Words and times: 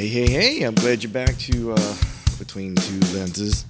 Hey, 0.00 0.08
hey, 0.08 0.30
hey, 0.30 0.62
I'm 0.62 0.76
glad 0.76 1.02
you're 1.02 1.12
back 1.12 1.36
to 1.40 1.74
uh, 1.74 1.94
Between 2.38 2.74
Two 2.74 3.00
Lenses. 3.14 3.66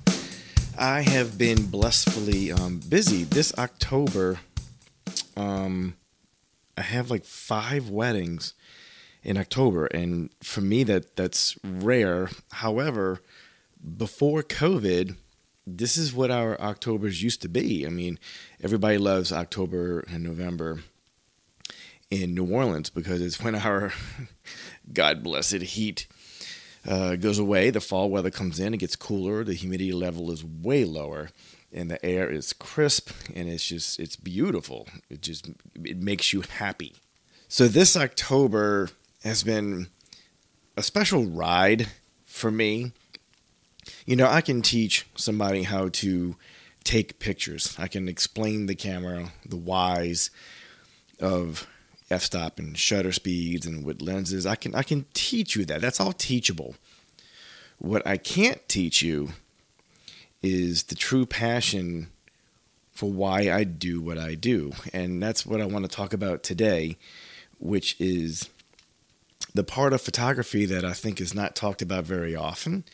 I 0.79 1.01
have 1.01 1.37
been 1.37 1.67
blissfully 1.67 2.53
um, 2.53 2.79
busy. 2.89 3.25
This 3.25 3.53
October, 3.59 4.39
um, 5.37 5.97
I 6.79 6.83
have 6.83 7.11
like 7.11 7.25
five 7.25 7.89
weddings 7.89 8.55
in 9.25 9.39
October, 9.39 9.87
and 9.87 10.31
for 10.41 10.61
me, 10.61 10.85
that 10.85 11.17
that's 11.17 11.59
rare. 11.65 12.31
However, 12.53 13.23
before 13.97 14.45
COVID, 14.45 15.17
this 15.67 15.97
is 15.97 16.15
what 16.15 16.31
our 16.31 16.57
Octobers 16.61 17.25
used 17.25 17.43
to 17.43 17.49
be. 17.49 17.85
I 17.85 17.89
mean, 17.89 18.21
everybody 18.63 18.99
loves 18.99 19.33
October 19.33 20.05
and 20.09 20.23
November 20.23 20.85
in 22.09 22.37
New 22.37 22.47
Orleans 22.47 22.89
because 22.89 23.21
it's 23.21 23.43
when 23.43 23.57
our 23.57 23.93
God 24.93 25.25
blessed 25.25 25.63
heat 25.63 26.07
uh, 26.87 27.17
goes 27.17 27.39
away. 27.39 27.71
The 27.71 27.81
fall 27.81 28.11
weather 28.11 28.31
comes 28.31 28.59
in, 28.59 28.75
it 28.75 28.79
gets 28.79 28.97
cooler, 28.97 29.45
the 29.45 29.55
humidity 29.55 29.93
level 29.93 30.31
is 30.31 30.45
way 30.45 30.85
lower, 30.85 31.31
and 31.73 31.91
the 31.91 32.05
air 32.05 32.31
is 32.31 32.53
crisp, 32.53 33.11
and 33.35 33.49
it's 33.49 33.67
just 33.67 34.01
it's 34.01 34.17
beautiful. 34.17 34.89
It 35.09 35.23
just 35.23 35.51
it 35.85 35.99
makes 35.99 36.33
you 36.33 36.43
happy. 36.43 36.95
So 37.49 37.69
this 37.69 37.97
October 37.97 38.91
has 39.25 39.43
been 39.43 39.89
a 40.77 40.83
special 40.83 41.25
ride 41.27 41.89
for 42.25 42.51
me. 42.51 42.93
You 44.07 44.17
know, 44.17 44.29
I 44.29 44.41
can 44.41 44.63
teach 44.63 45.07
somebody 45.17 45.65
how 45.65 45.89
to 45.89 46.37
take 46.85 47.19
pictures. 47.19 47.75
I 47.79 47.89
can 47.89 48.09
explain 48.09 48.67
the 48.67 48.75
camera, 48.75 49.33
the 49.45 49.57
whys 49.57 50.31
of 51.19 51.67
f-stop 52.11 52.59
and 52.59 52.77
shutter 52.77 53.13
speeds 53.13 53.67
and 53.67 53.85
with 53.85 54.03
lenses. 54.03 54.47
I 54.47 54.57
can 54.57 54.75
I 54.75 54.83
can 54.83 55.07
teach 55.15 55.57
you 55.57 55.65
that. 55.67 55.81
That's 55.81 56.01
all 56.01 56.13
teachable. 56.13 56.75
What 57.79 58.07
I 58.07 58.17
can't 58.17 58.67
teach 58.69 59.03
you 59.03 59.31
is 60.43 60.85
the 60.85 60.95
true 60.95 61.27
passion 61.27 62.09
for 62.93 63.11
why 63.11 63.51
I 63.51 63.65
do 63.65 64.01
what 64.01 64.19
I 64.19 64.35
do. 64.35 64.73
And 64.93 65.23
that's 65.23 65.47
what 65.47 65.61
I 65.61 65.67
want 65.67 65.85
to 65.85 65.97
talk 65.97 66.13
about 66.13 66.43
today, 66.43 66.99
which 67.59 67.99
is 67.99 68.51
the 69.55 69.65
part 69.65 69.93
of 69.93 70.01
photography 70.01 70.67
that 70.67 70.85
I 70.85 70.93
think 70.93 71.21
is 71.21 71.35
not 71.35 71.57
talked 71.57 71.83
about 71.83 72.05
very 72.05 72.37
often 72.37 72.85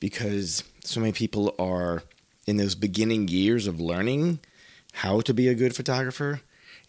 because 0.00 0.64
so 0.84 1.00
many 1.00 1.12
people 1.12 1.54
are 1.58 2.02
in 2.46 2.56
those 2.56 2.74
beginning 2.74 3.28
years 3.28 3.66
of 3.66 3.80
learning 3.80 4.40
how 4.92 5.20
to 5.20 5.34
be 5.34 5.48
a 5.48 5.54
good 5.54 5.76
photographer 5.76 6.40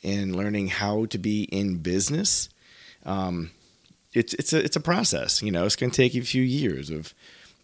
and 0.03 0.36
learning 0.36 0.67
how 0.67 1.06
to 1.06 1.17
be 1.17 1.44
in 1.44 1.78
business. 1.78 2.50
Um, 3.06 3.52
it's 4.14 4.34
it's 4.36 4.53
a 4.53 4.64
it's 4.64 4.76
a 4.76 4.81
process. 4.81 5.42
You 5.42 5.52
know, 5.52 5.66
it's 5.66 5.76
going 5.76 5.92
to 5.92 5.98
take 5.98 6.14
you 6.14 6.22
a 6.22 6.26
few 6.26 6.44
years 6.44 6.90
of 6.90 7.14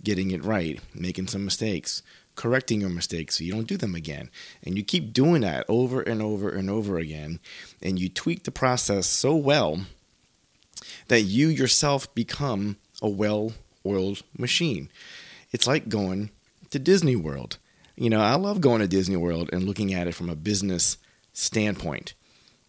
getting 0.03 0.31
it 0.31 0.43
right, 0.43 0.79
making 0.93 1.27
some 1.27 1.45
mistakes, 1.45 2.01
correcting 2.35 2.81
your 2.81 2.89
mistakes 2.89 3.37
so 3.37 3.43
you 3.43 3.53
don't 3.53 3.67
do 3.67 3.77
them 3.77 3.95
again, 3.95 4.29
and 4.63 4.77
you 4.77 4.83
keep 4.83 5.13
doing 5.13 5.41
that 5.41 5.65
over 5.67 6.01
and 6.01 6.21
over 6.21 6.49
and 6.49 6.69
over 6.69 6.97
again, 6.97 7.39
and 7.81 7.99
you 7.99 8.09
tweak 8.09 8.43
the 8.43 8.51
process 8.51 9.07
so 9.07 9.35
well 9.35 9.81
that 11.07 11.21
you 11.21 11.47
yourself 11.47 12.13
become 12.13 12.77
a 13.01 13.09
well-oiled 13.09 14.21
machine. 14.37 14.89
It's 15.51 15.67
like 15.67 15.87
going 15.87 16.31
to 16.71 16.79
Disney 16.79 17.15
World. 17.15 17.57
You 17.95 18.09
know, 18.09 18.21
I 18.21 18.35
love 18.35 18.59
going 18.59 18.81
to 18.81 18.87
Disney 18.87 19.15
World 19.15 19.49
and 19.53 19.63
looking 19.63 19.93
at 19.93 20.07
it 20.07 20.15
from 20.15 20.29
a 20.29 20.35
business 20.35 20.97
standpoint 21.31 22.13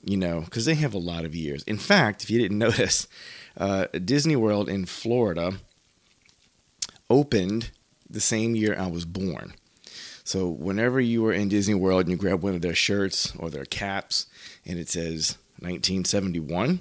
you 0.04 0.16
know, 0.16 0.40
because 0.40 0.64
they 0.64 0.74
have 0.74 0.94
a 0.94 0.98
lot 0.98 1.24
of 1.24 1.34
years. 1.34 1.62
In 1.64 1.78
fact, 1.78 2.22
if 2.22 2.30
you 2.30 2.38
didn't 2.38 2.58
notice, 2.66 3.08
uh, 3.56 3.86
Disney 4.04 4.36
World 4.36 4.68
in 4.68 4.84
Florida 4.84 5.54
opened 7.08 7.70
the 8.08 8.20
same 8.20 8.54
year 8.54 8.76
I 8.78 8.86
was 8.86 9.04
born. 9.04 9.54
So 10.24 10.48
whenever 10.48 11.00
you 11.00 11.22
were 11.22 11.32
in 11.32 11.48
Disney 11.48 11.74
World 11.74 12.02
and 12.02 12.10
you 12.10 12.16
grab 12.16 12.42
one 12.42 12.54
of 12.54 12.62
their 12.62 12.74
shirts 12.74 13.34
or 13.36 13.50
their 13.50 13.66
caps 13.66 14.26
and 14.64 14.78
it 14.78 14.88
says 14.88 15.36
1971, 15.58 16.80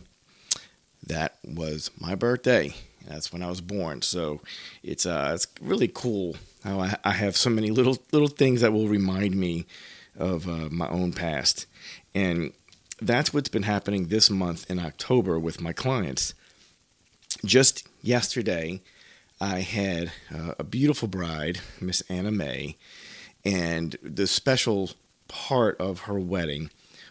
that 1.05 1.37
was 1.43 1.91
my 1.99 2.15
birthday. 2.15 2.73
That's 3.05 3.33
when 3.33 3.43
I 3.43 3.49
was 3.49 3.59
born. 3.59 4.01
So 4.01 4.39
it's 4.81 5.05
uh, 5.05 5.31
it's 5.35 5.47
really 5.61 5.89
cool 5.89 6.37
how 6.63 6.79
I, 6.79 6.95
I 7.03 7.11
have 7.11 7.35
so 7.35 7.49
many 7.49 7.69
little 7.69 7.97
little 8.13 8.29
things 8.29 8.61
that 8.61 8.71
will 8.71 8.87
remind 8.87 9.35
me 9.35 9.65
of 10.17 10.47
uh, 10.47 10.69
my 10.71 10.87
own 10.87 11.11
past. 11.11 11.65
And 12.15 12.53
that's 13.05 13.33
what's 13.33 13.49
been 13.49 13.63
happening 13.63 14.07
this 14.07 14.29
month 14.29 14.69
in 14.69 14.79
October 14.79 15.37
with 15.37 15.61
my 15.61 15.73
clients. 15.73 16.33
Just 17.45 17.87
yesterday, 18.01 18.81
I 19.41 19.59
had 19.59 20.11
uh, 20.33 20.53
a 20.57 20.63
beautiful 20.63 21.07
bride, 21.07 21.59
Miss 21.81 22.01
Anna 22.09 22.31
May, 22.31 22.77
and 23.43 23.97
the 24.01 24.27
special 24.27 24.91
part 25.27 25.79
of 25.79 26.01
her 26.01 26.19
wedding 26.19 26.69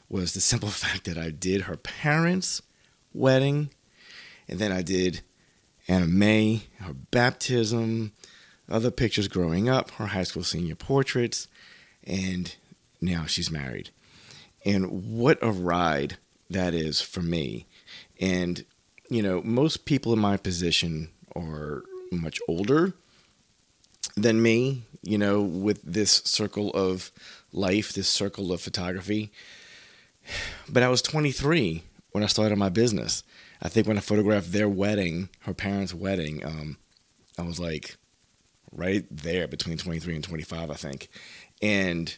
was 0.09 0.33
the 0.33 0.41
simple 0.41 0.69
fact 0.71 1.05
that 1.05 1.19
I 1.19 1.31
did 1.31 1.63
her 1.63 1.77
parents' 1.77 2.63
wedding, 3.13 3.71
and 4.49 4.59
then 4.59 4.73
I 4.73 4.83
did 4.83 5.21
Anna 5.89 6.07
May, 6.07 6.63
her 6.81 6.95
baptism, 6.95 8.13
other 8.69 8.91
pictures 8.91 9.29
growing 9.29 9.69
up, 9.69 9.91
her 9.93 10.07
high 10.07 10.23
school 10.23 10.45
senior 10.45 10.75
portraits, 10.75 11.49
and 12.05 12.55
now 13.01 13.27
she's 13.27 13.51
married 13.51 13.91
and 14.65 15.13
what 15.13 15.39
a 15.43 15.51
ride 15.51 16.17
that 16.51 16.75
is 16.75 17.01
for 17.01 17.21
me. 17.21 17.67
And, 18.21 18.65
you 19.09 19.23
know, 19.23 19.43
most 19.43 19.85
people 19.85 20.13
in 20.13 20.19
my 20.19 20.37
position 20.37 21.11
are 21.35 21.83
much 22.11 22.41
older 22.49 22.95
than 24.17 24.43
me, 24.43 24.85
you 25.03 25.19
know, 25.19 25.41
with 25.41 25.83
this 25.83 26.23
circle 26.25 26.71
of 26.71 27.11
life, 27.53 27.93
this 27.93 28.09
circle 28.09 28.53
of 28.53 28.61
photography. 28.61 29.33
But 30.69 30.83
I 30.83 30.89
was 30.89 31.03
23 31.03 31.83
when 32.13 32.23
I 32.23 32.29
started 32.29 32.57
my 32.57 32.69
business. 32.69 33.25
I 33.61 33.69
think 33.69 33.87
when 33.87 33.97
I 33.97 34.01
photographed 34.01 34.53
their 34.53 34.69
wedding, 34.69 35.29
her 35.41 35.55
parents' 35.55 35.95
wedding, 35.95 36.45
um, 36.45 36.77
I 37.39 37.43
was 37.43 37.59
like 37.59 37.97
right 38.71 39.05
there 39.11 39.47
between 39.47 39.79
23 39.79 40.17
and 40.17 40.25
25, 40.25 40.71
I 40.71 40.75
think. 40.75 41.09
And 41.61 42.17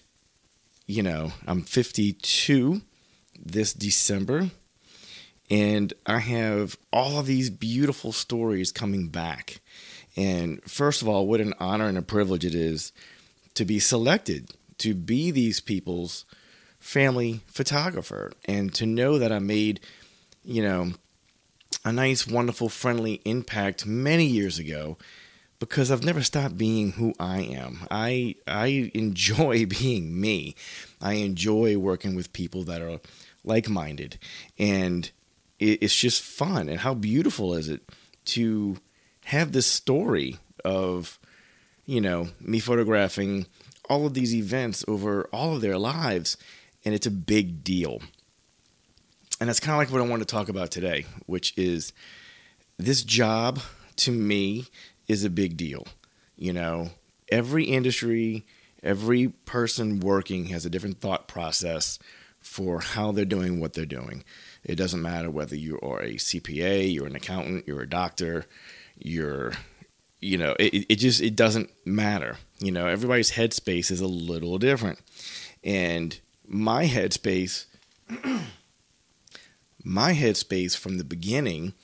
you 0.87 1.03
know, 1.03 1.33
I'm 1.47 1.63
52 1.63 2.83
this 3.39 3.73
December, 3.73 4.51
and 5.51 5.93
I 6.07 6.19
have 6.19 6.77
all 6.93 7.19
of 7.19 7.27
these 7.27 7.51
beautiful 7.51 8.13
stories 8.13 8.73
coming 8.73 9.09
back. 9.09 9.61
And 10.17 10.63
first 10.65 11.03
of 11.03 11.09
all, 11.09 11.27
what 11.27 11.41
an 11.41 11.55
honor 11.59 11.87
and 11.87 11.99
a 11.99 12.03
privilege 12.03 12.45
it 12.45 12.55
is 12.55 12.93
to 13.55 13.65
be 13.65 13.79
selected 13.79 14.51
to 14.79 14.95
be 14.95 15.31
these 15.31 15.61
people's 15.61 16.25
family 16.79 17.41
photographer 17.47 18.33
and 18.45 18.75
to 18.75 18.87
know 18.87 19.19
that 19.19 19.33
I 19.33 19.39
made, 19.39 19.81
you 20.45 20.63
know, 20.63 20.93
a 21.85 21.93
nice, 21.93 22.27
wonderful, 22.27 22.69
friendly 22.69 23.21
impact 23.25 23.87
many 23.87 24.27
years 24.27 24.59
ago 24.59 24.97
because 25.59 25.91
I've 25.91 26.05
never 26.05 26.23
stopped 26.23 26.59
being 26.59 26.93
who 26.93 27.15
I 27.19 27.41
am. 27.41 27.87
I 27.91 28.37
I 28.47 28.91
enjoy 28.95 29.67
being 29.81 30.21
me. 30.21 30.55
I 31.01 31.15
enjoy 31.15 31.79
working 31.79 32.15
with 32.15 32.33
people 32.33 32.65
that 32.65 32.83
are 32.83 33.01
like-minded, 33.45 34.19
and 34.59 35.11
it's 35.59 35.97
just 35.97 36.23
fun. 36.23 36.69
And 36.69 36.81
how 36.81 36.95
beautiful 36.95 37.55
is 37.55 37.69
it 37.69 37.83
to 38.27 38.79
have 39.27 39.53
this 39.53 39.67
story 39.67 40.39
of, 40.65 41.19
you 41.85 42.01
know, 42.01 42.29
me 42.41 42.59
photographing 42.59 43.47
all 43.89 44.07
of 44.07 44.15
these 44.15 44.35
events 44.35 44.85
over 44.89 45.29
all 45.33 45.55
of 45.55 45.61
their 45.61 45.79
lives, 45.79 46.37
and 46.85 46.95
it's 46.95 47.07
a 47.07 47.11
big 47.11 47.63
deal. 47.63 48.01
And 49.41 49.49
that's 49.49 49.61
kind 49.61 49.75
of 49.75 49.79
like 49.79 49.93
what 49.93 50.07
I 50.07 50.11
want 50.11 50.23
to 50.23 50.27
talk 50.27 50.49
about 50.49 50.71
today, 50.71 51.07
which 51.27 51.57
is 51.57 51.93
this 52.79 53.03
job 53.03 53.61
to 53.97 54.11
me 54.11 54.67
is 55.09 55.25
a 55.25 55.31
big 55.31 55.57
deal. 55.57 55.87
You 56.37 56.53
know, 56.53 56.91
every 57.29 57.65
industry, 57.65 58.47
every 58.83 59.29
person 59.29 60.01
working 60.01 60.47
has 60.47 60.65
a 60.67 60.71
different 60.71 61.01
thought 61.01 61.29
process 61.29 61.99
for 62.41 62.81
how 62.81 63.13
they're 63.13 63.25
doing 63.25 63.61
what 63.61 63.73
they're 63.73 63.87
doing. 63.87 64.25
It 64.63 64.77
doesn't 64.77 65.01
matter 65.01 65.31
whether 65.31 65.57
you 65.57 65.79
are 65.81 66.01
a 66.01 66.15
CPA, 66.15 66.93
you're 66.93 67.07
an 67.07 67.17
accountant, 67.17 67.67
you're 67.67 67.83
a 67.83 67.89
doctor, 67.89 68.47
you're 68.99 69.53
you 70.21 70.39
know, 70.39 70.57
it, 70.59 70.87
it 70.89 70.97
just 70.97 71.21
it 71.21 71.37
doesn't 71.37 71.71
matter. 71.85 72.39
You 72.59 72.73
know, 72.73 72.87
everybody's 72.87 73.33
headspace 73.33 73.91
is 73.91 74.01
a 74.01 74.07
little 74.07 74.59
different. 74.59 74.99
And 75.63 76.19
my 76.47 76.87
headspace 76.87 77.67
my 79.85 80.13
headspace 80.13 80.77
from 80.77 80.97
the 80.99 81.05
beginning 81.05 81.75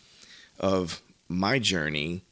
of 0.59 1.03
my 1.29 1.59
journey 1.59 2.25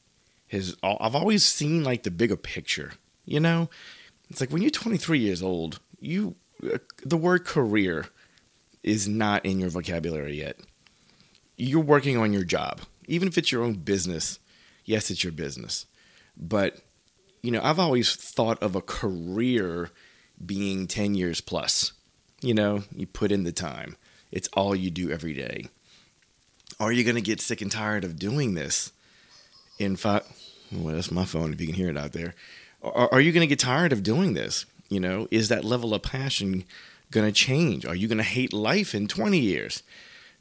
his 0.48 0.74
I've 0.82 1.14
always 1.14 1.44
seen 1.44 1.84
like 1.84 2.02
the 2.02 2.10
bigger 2.10 2.36
picture, 2.36 2.94
you 3.24 3.38
know? 3.38 3.68
It's 4.30 4.40
like 4.40 4.50
when 4.50 4.62
you're 4.62 4.70
23 4.70 5.18
years 5.18 5.42
old, 5.42 5.78
you 6.00 6.34
uh, 6.62 6.78
the 7.04 7.16
word 7.16 7.44
career 7.44 8.06
is 8.82 9.06
not 9.06 9.44
in 9.44 9.60
your 9.60 9.70
vocabulary 9.70 10.38
yet. 10.38 10.56
You're 11.56 11.80
working 11.80 12.16
on 12.16 12.32
your 12.32 12.44
job. 12.44 12.80
Even 13.06 13.28
if 13.28 13.38
it's 13.38 13.52
your 13.52 13.62
own 13.62 13.74
business, 13.74 14.38
yes, 14.84 15.10
it's 15.10 15.24
your 15.24 15.32
business. 15.32 15.86
But, 16.36 16.78
you 17.42 17.50
know, 17.50 17.60
I've 17.62 17.78
always 17.78 18.14
thought 18.14 18.62
of 18.62 18.76
a 18.76 18.80
career 18.80 19.90
being 20.44 20.86
10 20.86 21.14
years 21.14 21.40
plus. 21.40 21.92
You 22.40 22.54
know, 22.54 22.84
you 22.94 23.06
put 23.06 23.32
in 23.32 23.42
the 23.42 23.52
time, 23.52 23.96
it's 24.30 24.48
all 24.52 24.76
you 24.76 24.90
do 24.90 25.10
every 25.10 25.34
day. 25.34 25.66
Are 26.78 26.92
you 26.92 27.02
going 27.02 27.16
to 27.16 27.20
get 27.22 27.40
sick 27.40 27.60
and 27.60 27.72
tired 27.72 28.04
of 28.04 28.18
doing 28.18 28.54
this 28.54 28.92
in 29.78 29.96
five? 29.96 30.24
Well, 30.72 30.94
that's 30.94 31.10
my 31.10 31.24
phone 31.24 31.52
if 31.52 31.60
you 31.60 31.66
can 31.66 31.76
hear 31.76 31.88
it 31.88 31.96
out 31.96 32.12
there. 32.12 32.34
Are, 32.82 33.08
are 33.12 33.20
you 33.20 33.32
going 33.32 33.42
to 33.42 33.46
get 33.46 33.58
tired 33.58 33.92
of 33.92 34.02
doing 34.02 34.34
this? 34.34 34.66
You 34.88 35.00
know, 35.00 35.28
is 35.30 35.48
that 35.48 35.64
level 35.64 35.94
of 35.94 36.02
passion 36.02 36.64
going 37.10 37.26
to 37.26 37.32
change? 37.32 37.84
Are 37.86 37.94
you 37.94 38.08
going 38.08 38.18
to 38.18 38.24
hate 38.24 38.52
life 38.52 38.94
in 38.94 39.08
20 39.08 39.38
years 39.38 39.82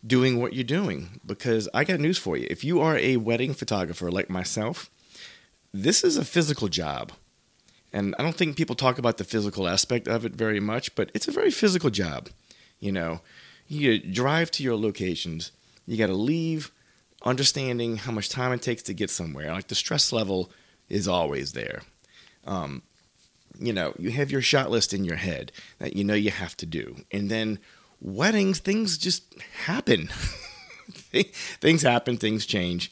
doing 0.05 0.39
what 0.39 0.53
you're 0.53 0.63
doing? 0.63 1.19
Because 1.25 1.67
I 1.73 1.83
got 1.83 1.99
news 1.99 2.17
for 2.17 2.37
you. 2.37 2.47
If 2.49 2.63
you 2.63 2.81
are 2.81 2.97
a 2.97 3.17
wedding 3.17 3.53
photographer 3.53 4.11
like 4.11 4.29
myself, 4.29 4.89
this 5.73 6.03
is 6.03 6.17
a 6.17 6.25
physical 6.25 6.67
job. 6.67 7.11
And 7.93 8.15
I 8.19 8.23
don't 8.23 8.35
think 8.35 8.57
people 8.57 8.75
talk 8.75 8.97
about 8.97 9.17
the 9.17 9.23
physical 9.23 9.67
aspect 9.67 10.07
of 10.07 10.25
it 10.25 10.33
very 10.33 10.59
much, 10.59 10.93
but 10.95 11.09
it's 11.13 11.27
a 11.27 11.31
very 11.31 11.51
physical 11.51 11.89
job. 11.89 12.29
You 12.79 12.91
know, 12.91 13.21
you 13.67 13.99
drive 13.99 14.51
to 14.51 14.63
your 14.63 14.75
locations, 14.75 15.51
you 15.85 15.97
got 15.97 16.07
to 16.07 16.13
leave 16.13 16.71
understanding 17.23 17.97
how 17.97 18.11
much 18.11 18.29
time 18.29 18.51
it 18.53 18.61
takes 18.61 18.83
to 18.83 18.93
get 18.93 19.09
somewhere. 19.09 19.51
Like 19.51 19.67
the 19.67 19.75
stress 19.75 20.11
level 20.11 20.51
is 20.89 21.07
always 21.07 21.53
there. 21.53 21.81
Um, 22.45 22.83
you 23.59 23.73
know, 23.73 23.93
you 23.97 24.11
have 24.11 24.31
your 24.31 24.41
shot 24.41 24.69
list 24.69 24.93
in 24.93 25.03
your 25.03 25.15
head 25.15 25.51
that 25.79 25.95
you 25.95 26.03
know 26.03 26.13
you 26.13 26.31
have 26.31 26.55
to 26.57 26.65
do. 26.65 26.97
And 27.11 27.29
then 27.29 27.59
weddings, 27.99 28.59
things 28.59 28.97
just 28.97 29.35
happen. 29.65 30.07
things 30.91 31.81
happen, 31.81 32.17
things 32.17 32.45
change. 32.45 32.91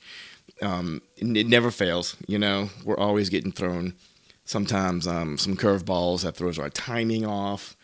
Um, 0.62 1.01
it 1.18 1.48
never 1.48 1.72
fails. 1.72 2.16
You 2.27 2.39
know, 2.39 2.69
we're 2.83 2.98
always 2.98 3.30
getting 3.30 3.51
thrown 3.51 3.94
sometimes 4.45 5.07
um, 5.07 5.38
some 5.38 5.57
curveballs 5.57 6.24
that 6.24 6.36
throws 6.36 6.60
our 6.60 6.69
timing 6.69 7.25
off, 7.25 7.75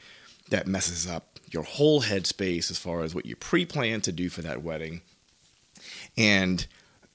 that 0.49 0.67
messes 0.67 1.07
up 1.07 1.39
your 1.49 1.63
whole 1.63 2.03
headspace 2.03 2.71
as 2.71 2.77
far 2.77 3.01
as 3.01 3.13
what 3.13 3.25
you 3.25 3.35
pre-plan 3.35 3.99
to 4.01 4.11
do 4.11 4.29
for 4.29 4.41
that 4.41 4.63
wedding, 4.63 5.01
and 6.17 6.65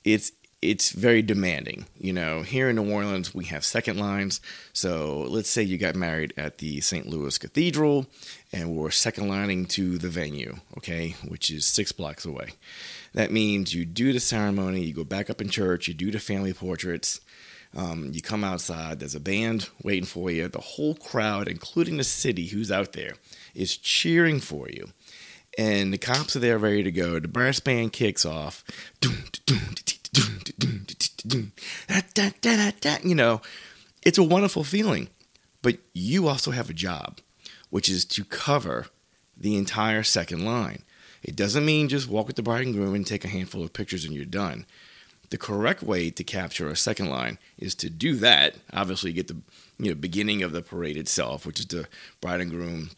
it's 0.05 0.33
it's 0.63 0.91
very 0.91 1.23
demanding. 1.23 1.87
You 1.99 2.13
know, 2.13 2.43
here 2.43 2.69
in 2.69 2.77
New 2.77 2.91
Orleans, 2.91 3.35
we 3.35 3.45
have 3.47 3.65
second 3.65 3.99
lines. 3.99 4.41
So 4.73 5.27
let's 5.29 5.51
say 5.51 5.63
you 5.63 5.79
got 5.79 5.95
married 5.95 6.33
at 6.37 6.59
the 6.59 6.81
St. 6.81 7.07
Louis 7.07 7.37
Cathedral 7.39 8.07
and 8.53 8.75
we're 8.75 8.91
second 8.91 9.29
lining 9.29 9.67
to 9.67 9.99
the 9.99 10.09
venue, 10.09 10.57
okay, 10.79 11.15
which 11.29 11.51
is 11.51 11.67
six 11.67 11.93
blocks 11.93 12.25
away. 12.25 12.49
That 13.13 13.31
means 13.31 13.75
you 13.75 13.85
do 13.85 14.13
the 14.13 14.21
ceremony, 14.21 14.83
you 14.83 14.95
go 14.95 15.05
back 15.05 15.31
up 15.31 15.41
in 15.41 15.51
church, 15.51 15.89
you 15.89 15.95
do 15.95 16.11
the 16.11 16.19
family 16.19 16.53
portraits, 16.53 17.21
um, 17.75 18.11
you 18.13 18.23
come 18.23 18.43
outside, 18.43 18.99
there's 18.99 19.15
a 19.15 19.21
band 19.21 19.69
waiting 19.83 20.07
for 20.07 20.31
you. 20.31 20.49
The 20.49 20.61
whole 20.61 20.95
crowd, 20.95 21.49
including 21.49 21.99
the 21.99 22.05
city 22.05 22.47
who's 22.47 22.73
out 22.73 22.93
there, 22.93 23.15
is 23.55 23.77
cheering 23.77 24.41
for 24.41 24.69
you. 24.69 24.89
And 25.59 25.93
the 25.93 25.99
cops 25.99 26.37
are 26.37 26.41
there 26.41 26.59
ready 26.59 26.83
to 26.83 26.93
go. 26.93 27.19
The 27.19 27.29
brass 27.29 27.61
band 27.61 27.93
kicks 27.93 28.27
off. 28.27 28.65
You 33.03 33.15
know, 33.15 33.41
it's 34.03 34.19
a 34.19 34.23
wonderful 34.23 34.65
feeling. 34.65 35.09
But 35.63 35.79
you 35.95 36.29
also 36.29 36.51
have 36.51 36.71
a 36.71 36.75
job, 36.75 37.19
which 37.71 37.89
is 37.89 38.05
to 38.05 38.25
cover 38.25 38.87
the 39.37 39.57
entire 39.57 40.03
second 40.03 40.45
line. 40.45 40.83
It 41.23 41.35
doesn't 41.35 41.65
mean 41.65 41.89
just 41.89 42.09
walk 42.09 42.27
with 42.27 42.37
the 42.37 42.43
bride 42.43 42.65
and 42.65 42.75
groom 42.75 42.95
and 42.95 43.07
take 43.07 43.25
a 43.25 43.29
handful 43.29 43.65
of 43.65 43.73
pictures 43.73 44.05
and 44.05 44.15
you're 44.15 44.25
done. 44.25 44.67
The 45.31 45.39
correct 45.39 45.83
way 45.83 46.11
to 46.11 46.23
capture 46.23 46.69
a 46.69 46.77
second 46.77 47.11
line 47.11 47.39
is 47.59 47.75
to 47.77 47.91
do 47.91 48.15
that. 48.17 48.55
Obviously, 48.73 49.11
you 49.11 49.17
get 49.17 49.29
the 49.29 49.39
you 49.79 49.91
know 49.91 49.97
beginning 49.97 50.43
of 50.43 50.53
the 50.53 50.63
parade 50.63 50.97
itself, 50.97 51.45
which 51.45 51.59
is 51.59 51.67
the 51.67 51.89
bride 52.21 52.41
and 52.41 52.51
groom 52.51 52.91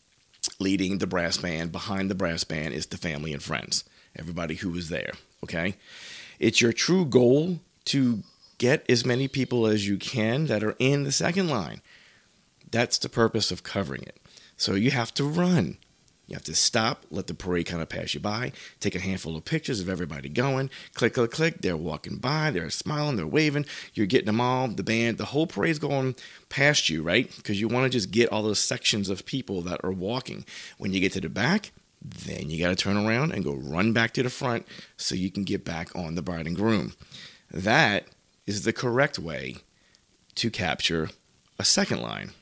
leading 0.58 0.98
the 0.98 1.06
brass 1.06 1.36
band. 1.36 1.72
Behind 1.72 2.10
the 2.10 2.14
brass 2.14 2.44
band 2.44 2.74
is 2.74 2.86
the 2.86 2.96
family 2.96 3.32
and 3.32 3.42
friends, 3.42 3.84
everybody 4.16 4.56
who 4.56 4.70
was 4.70 4.88
there. 4.88 5.12
Okay, 5.44 5.74
it's 6.38 6.60
your 6.60 6.72
true 6.72 7.04
goal 7.04 7.60
to 7.86 8.22
get 8.58 8.84
as 8.88 9.06
many 9.06 9.28
people 9.28 9.66
as 9.66 9.86
you 9.88 9.96
can 9.96 10.46
that 10.46 10.64
are 10.64 10.76
in 10.78 11.04
the 11.04 11.12
second 11.12 11.48
line. 11.48 11.80
That's 12.70 12.98
the 12.98 13.08
purpose 13.08 13.50
of 13.50 13.62
covering 13.62 14.02
it. 14.02 14.20
So 14.56 14.74
you 14.74 14.90
have 14.90 15.14
to 15.14 15.24
run. 15.24 15.78
You 16.28 16.34
have 16.34 16.44
to 16.44 16.54
stop, 16.54 17.04
let 17.10 17.26
the 17.26 17.32
parade 17.32 17.66
kind 17.66 17.80
of 17.80 17.88
pass 17.88 18.12
you 18.12 18.20
by, 18.20 18.52
take 18.80 18.94
a 18.94 19.00
handful 19.00 19.34
of 19.34 19.46
pictures 19.46 19.80
of 19.80 19.88
everybody 19.88 20.28
going, 20.28 20.68
click, 20.92 21.14
click, 21.14 21.30
click. 21.30 21.62
They're 21.62 21.76
walking 21.76 22.18
by, 22.18 22.50
they're 22.50 22.68
smiling, 22.68 23.16
they're 23.16 23.26
waving. 23.26 23.64
You're 23.94 24.06
getting 24.06 24.26
them 24.26 24.40
all, 24.40 24.68
the 24.68 24.82
band, 24.82 25.16
the 25.16 25.24
whole 25.24 25.46
parade's 25.46 25.78
going 25.78 26.16
past 26.50 26.90
you, 26.90 27.02
right? 27.02 27.34
Because 27.34 27.58
you 27.58 27.66
want 27.66 27.84
to 27.84 27.90
just 27.90 28.10
get 28.10 28.30
all 28.30 28.42
those 28.42 28.58
sections 28.58 29.08
of 29.08 29.24
people 29.24 29.62
that 29.62 29.80
are 29.82 29.90
walking. 29.90 30.44
When 30.76 30.92
you 30.92 31.00
get 31.00 31.12
to 31.12 31.20
the 31.20 31.30
back, 31.30 31.72
then 32.02 32.50
you 32.50 32.58
got 32.62 32.68
to 32.68 32.76
turn 32.76 32.98
around 32.98 33.32
and 33.32 33.42
go 33.42 33.54
run 33.54 33.94
back 33.94 34.12
to 34.12 34.22
the 34.22 34.30
front 34.30 34.66
so 34.98 35.14
you 35.14 35.30
can 35.30 35.44
get 35.44 35.64
back 35.64 35.96
on 35.96 36.14
the 36.14 36.22
bride 36.22 36.46
and 36.46 36.56
groom. 36.56 36.92
That 37.50 38.04
is 38.46 38.64
the 38.64 38.74
correct 38.74 39.18
way 39.18 39.56
to 40.34 40.50
capture 40.50 41.08
a 41.58 41.64
second 41.64 42.02
line 42.02 42.32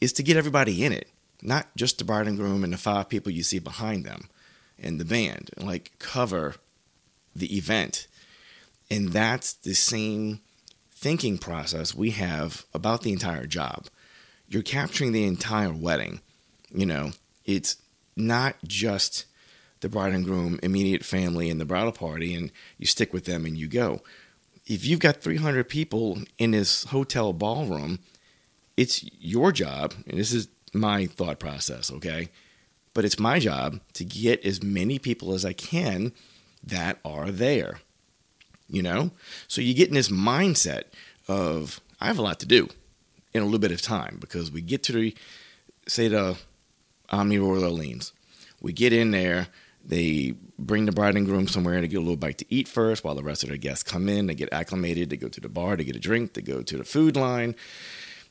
is 0.00 0.12
to 0.14 0.24
get 0.24 0.36
everybody 0.36 0.84
in 0.84 0.92
it 0.92 1.08
not 1.42 1.68
just 1.76 1.98
the 1.98 2.04
bride 2.04 2.26
and 2.26 2.36
groom 2.36 2.64
and 2.64 2.72
the 2.72 2.78
five 2.78 3.08
people 3.08 3.32
you 3.32 3.42
see 3.42 3.58
behind 3.58 4.04
them 4.04 4.28
and 4.78 4.98
the 4.98 5.04
band, 5.04 5.50
like 5.56 5.92
cover 5.98 6.56
the 7.34 7.56
event. 7.56 8.06
And 8.90 9.10
that's 9.10 9.52
the 9.52 9.74
same 9.74 10.40
thinking 10.90 11.38
process 11.38 11.94
we 11.94 12.10
have 12.10 12.64
about 12.74 13.02
the 13.02 13.12
entire 13.12 13.46
job. 13.46 13.86
You're 14.48 14.62
capturing 14.62 15.12
the 15.12 15.24
entire 15.24 15.72
wedding. 15.72 16.20
You 16.70 16.86
know, 16.86 17.12
it's 17.44 17.76
not 18.16 18.56
just 18.66 19.26
the 19.80 19.88
bride 19.88 20.12
and 20.12 20.24
groom, 20.24 20.58
immediate 20.62 21.04
family, 21.04 21.50
and 21.50 21.60
the 21.60 21.64
bridal 21.64 21.92
party, 21.92 22.34
and 22.34 22.50
you 22.78 22.86
stick 22.86 23.12
with 23.12 23.26
them 23.26 23.46
and 23.46 23.56
you 23.56 23.68
go. 23.68 24.02
If 24.66 24.84
you've 24.84 25.00
got 25.00 25.22
300 25.22 25.68
people 25.68 26.18
in 26.36 26.50
this 26.50 26.84
hotel 26.84 27.32
ballroom, 27.32 28.00
it's 28.76 29.04
your 29.20 29.52
job, 29.52 29.94
and 30.06 30.18
this 30.18 30.32
is 30.32 30.48
my 30.74 31.06
thought 31.06 31.38
process, 31.38 31.92
okay? 31.92 32.28
But 32.94 33.04
it's 33.04 33.18
my 33.18 33.38
job 33.38 33.80
to 33.94 34.04
get 34.04 34.44
as 34.44 34.62
many 34.62 34.98
people 34.98 35.32
as 35.32 35.44
I 35.44 35.52
can 35.52 36.12
that 36.64 36.98
are 37.04 37.30
there. 37.30 37.80
You 38.68 38.82
know? 38.82 39.12
So 39.46 39.60
you 39.60 39.74
get 39.74 39.88
in 39.88 39.94
this 39.94 40.10
mindset 40.10 40.84
of 41.26 41.80
I 42.00 42.06
have 42.06 42.18
a 42.18 42.22
lot 42.22 42.40
to 42.40 42.46
do 42.46 42.68
in 43.34 43.42
a 43.42 43.44
little 43.44 43.58
bit 43.58 43.72
of 43.72 43.82
time 43.82 44.18
because 44.20 44.50
we 44.50 44.60
get 44.60 44.82
to 44.84 44.92
the 44.92 45.14
say 45.86 46.08
the 46.08 46.36
Omni 47.10 47.38
Royal 47.38 47.64
Orleans. 47.64 48.12
We 48.60 48.72
get 48.72 48.92
in 48.92 49.10
there, 49.12 49.48
they 49.84 50.34
bring 50.58 50.84
the 50.84 50.92
bride 50.92 51.16
and 51.16 51.26
groom 51.26 51.48
somewhere 51.48 51.80
to 51.80 51.88
get 51.88 51.96
a 51.96 52.00
little 52.00 52.16
bite 52.16 52.38
to 52.38 52.44
eat 52.50 52.68
first 52.68 53.04
while 53.04 53.14
the 53.14 53.22
rest 53.22 53.42
of 53.42 53.48
their 53.48 53.58
guests 53.58 53.82
come 53.82 54.08
in, 54.08 54.26
they 54.26 54.34
get 54.34 54.52
acclimated, 54.52 55.08
they 55.08 55.16
go 55.16 55.28
to 55.28 55.40
the 55.40 55.48
bar 55.48 55.76
to 55.76 55.84
get 55.84 55.96
a 55.96 56.00
drink, 56.00 56.34
they 56.34 56.42
go 56.42 56.62
to 56.62 56.76
the 56.76 56.84
food 56.84 57.16
line, 57.16 57.54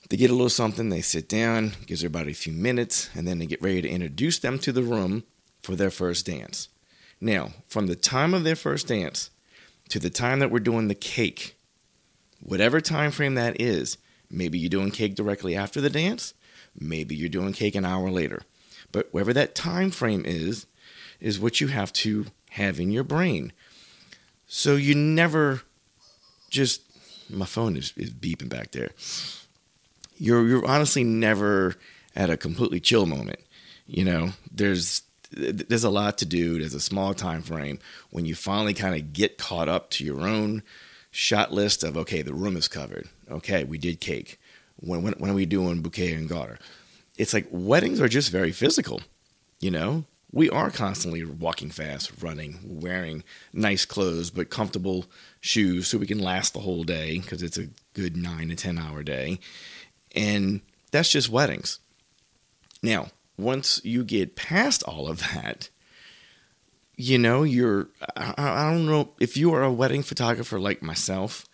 they 0.09 0.17
get 0.17 0.29
a 0.29 0.33
little 0.33 0.49
something, 0.49 0.89
they 0.89 1.01
sit 1.01 1.27
down, 1.27 1.73
gives 1.85 2.01
everybody 2.01 2.31
a 2.31 2.35
few 2.35 2.53
minutes, 2.53 3.09
and 3.13 3.27
then 3.27 3.39
they 3.39 3.45
get 3.45 3.61
ready 3.61 3.81
to 3.81 3.89
introduce 3.89 4.39
them 4.39 4.57
to 4.59 4.71
the 4.71 4.83
room 4.83 5.23
for 5.61 5.75
their 5.75 5.89
first 5.89 6.25
dance. 6.25 6.69
Now, 7.19 7.51
from 7.67 7.87
the 7.87 7.95
time 7.95 8.33
of 8.33 8.43
their 8.43 8.55
first 8.55 8.87
dance 8.87 9.31
to 9.89 9.99
the 9.99 10.09
time 10.09 10.39
that 10.39 10.51
we're 10.51 10.59
doing 10.59 10.87
the 10.87 10.95
cake, 10.95 11.57
whatever 12.39 12.79
time 12.79 13.11
frame 13.11 13.35
that 13.35 13.59
is, 13.59 13.97
maybe 14.29 14.57
you're 14.57 14.69
doing 14.69 14.91
cake 14.91 15.15
directly 15.15 15.55
after 15.55 15.81
the 15.81 15.89
dance, 15.89 16.33
maybe 16.79 17.15
you're 17.15 17.29
doing 17.29 17.53
cake 17.53 17.75
an 17.75 17.85
hour 17.85 18.09
later. 18.09 18.43
But 18.91 19.09
whatever 19.11 19.33
that 19.33 19.55
time 19.55 19.91
frame 19.91 20.23
is, 20.25 20.67
is 21.19 21.39
what 21.39 21.59
you 21.59 21.67
have 21.67 21.91
to 21.91 22.27
have 22.51 22.79
in 22.79 22.91
your 22.91 23.03
brain. 23.03 23.51
So 24.45 24.75
you 24.75 24.95
never 24.95 25.61
just 26.49 26.81
my 27.29 27.45
phone 27.45 27.75
is, 27.75 27.91
is 27.97 28.11
beeping 28.11 28.47
back 28.47 28.71
there 28.71 28.91
you're 30.17 30.47
you're 30.47 30.65
honestly 30.65 31.03
never 31.03 31.75
at 32.15 32.29
a 32.29 32.38
completely 32.38 32.79
chill 32.79 33.05
moment. 33.05 33.39
You 33.86 34.05
know, 34.05 34.31
there's 34.51 35.03
there's 35.31 35.83
a 35.83 35.89
lot 35.89 36.17
to 36.19 36.25
do. 36.25 36.59
There's 36.59 36.74
a 36.74 36.79
small 36.79 37.13
time 37.13 37.41
frame 37.41 37.79
when 38.09 38.25
you 38.25 38.36
finally 38.36 38.74
kind 38.74 38.95
of 38.95 39.13
get 39.13 39.38
caught 39.38 39.69
up 39.69 39.89
to 39.91 40.03
your 40.03 40.21
own 40.21 40.63
shot 41.12 41.51
list 41.51 41.83
of 41.83 41.97
okay, 41.97 42.21
the 42.21 42.33
room 42.33 42.57
is 42.57 42.67
covered. 42.67 43.07
Okay, 43.29 43.63
we 43.63 43.77
did 43.77 44.00
cake. 44.00 44.39
When 44.77 45.03
when, 45.03 45.13
when 45.13 45.31
are 45.31 45.36
we 45.36 45.45
doing 45.45 45.81
bouquet 45.81 46.13
and 46.13 46.29
garter? 46.29 46.59
It's 47.17 47.33
like 47.33 47.47
weddings 47.50 48.00
are 48.00 48.07
just 48.07 48.31
very 48.31 48.51
physical. 48.51 49.01
You 49.59 49.71
know, 49.71 50.05
we 50.31 50.50
are 50.50 50.69
constantly 50.69 51.24
walking 51.25 51.71
fast, 51.71 52.12
running, 52.21 52.59
wearing 52.63 53.24
nice 53.53 53.86
clothes 53.86 54.29
but 54.29 54.50
comfortable 54.50 55.05
shoes 55.39 55.88
so 55.88 55.97
we 55.97 56.05
can 56.05 56.19
last 56.19 56.53
the 56.53 56.59
whole 56.59 56.83
day 56.83 57.19
because 57.19 57.41
it's 57.41 57.57
a 57.57 57.69
good 57.93 58.15
nine 58.15 58.50
to 58.50 58.55
ten 58.55 58.77
hour 58.77 59.03
day. 59.03 59.39
And 60.17 60.62
that's 60.91 61.12
just 61.12 61.29
weddings. 61.29 61.79
Now, 62.81 63.07
once 63.38 63.79
you 63.83 64.03
get 64.03 64.36
past 64.36 64.83
all 64.83 65.07
of 65.07 65.19
that, 65.33 65.69
you 66.95 67.19
know, 67.19 67.43
you're, 67.43 67.89
I, 68.15 68.33
I 68.38 68.71
don't 68.71 68.88
know, 68.88 69.12
if 69.19 69.38
you 69.38 69.53
are 69.53 69.63
a 69.63 69.71
wedding 69.71 70.01
photographer 70.01 70.59
like 70.59 70.81
myself, 70.81 71.45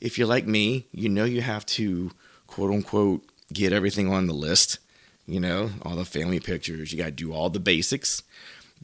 if 0.00 0.16
you're 0.16 0.28
like 0.28 0.46
me, 0.46 0.86
you 0.92 1.08
know 1.08 1.24
you 1.24 1.42
have 1.42 1.66
to 1.66 2.12
quote 2.46 2.70
unquote 2.70 3.24
get 3.52 3.72
everything 3.72 4.12
on 4.12 4.26
the 4.26 4.32
list, 4.32 4.78
you 5.26 5.40
know, 5.40 5.70
all 5.82 5.96
the 5.96 6.04
family 6.04 6.40
pictures, 6.40 6.92
you 6.92 6.98
got 6.98 7.06
to 7.06 7.10
do 7.10 7.32
all 7.32 7.50
the 7.50 7.60
basics. 7.60 8.22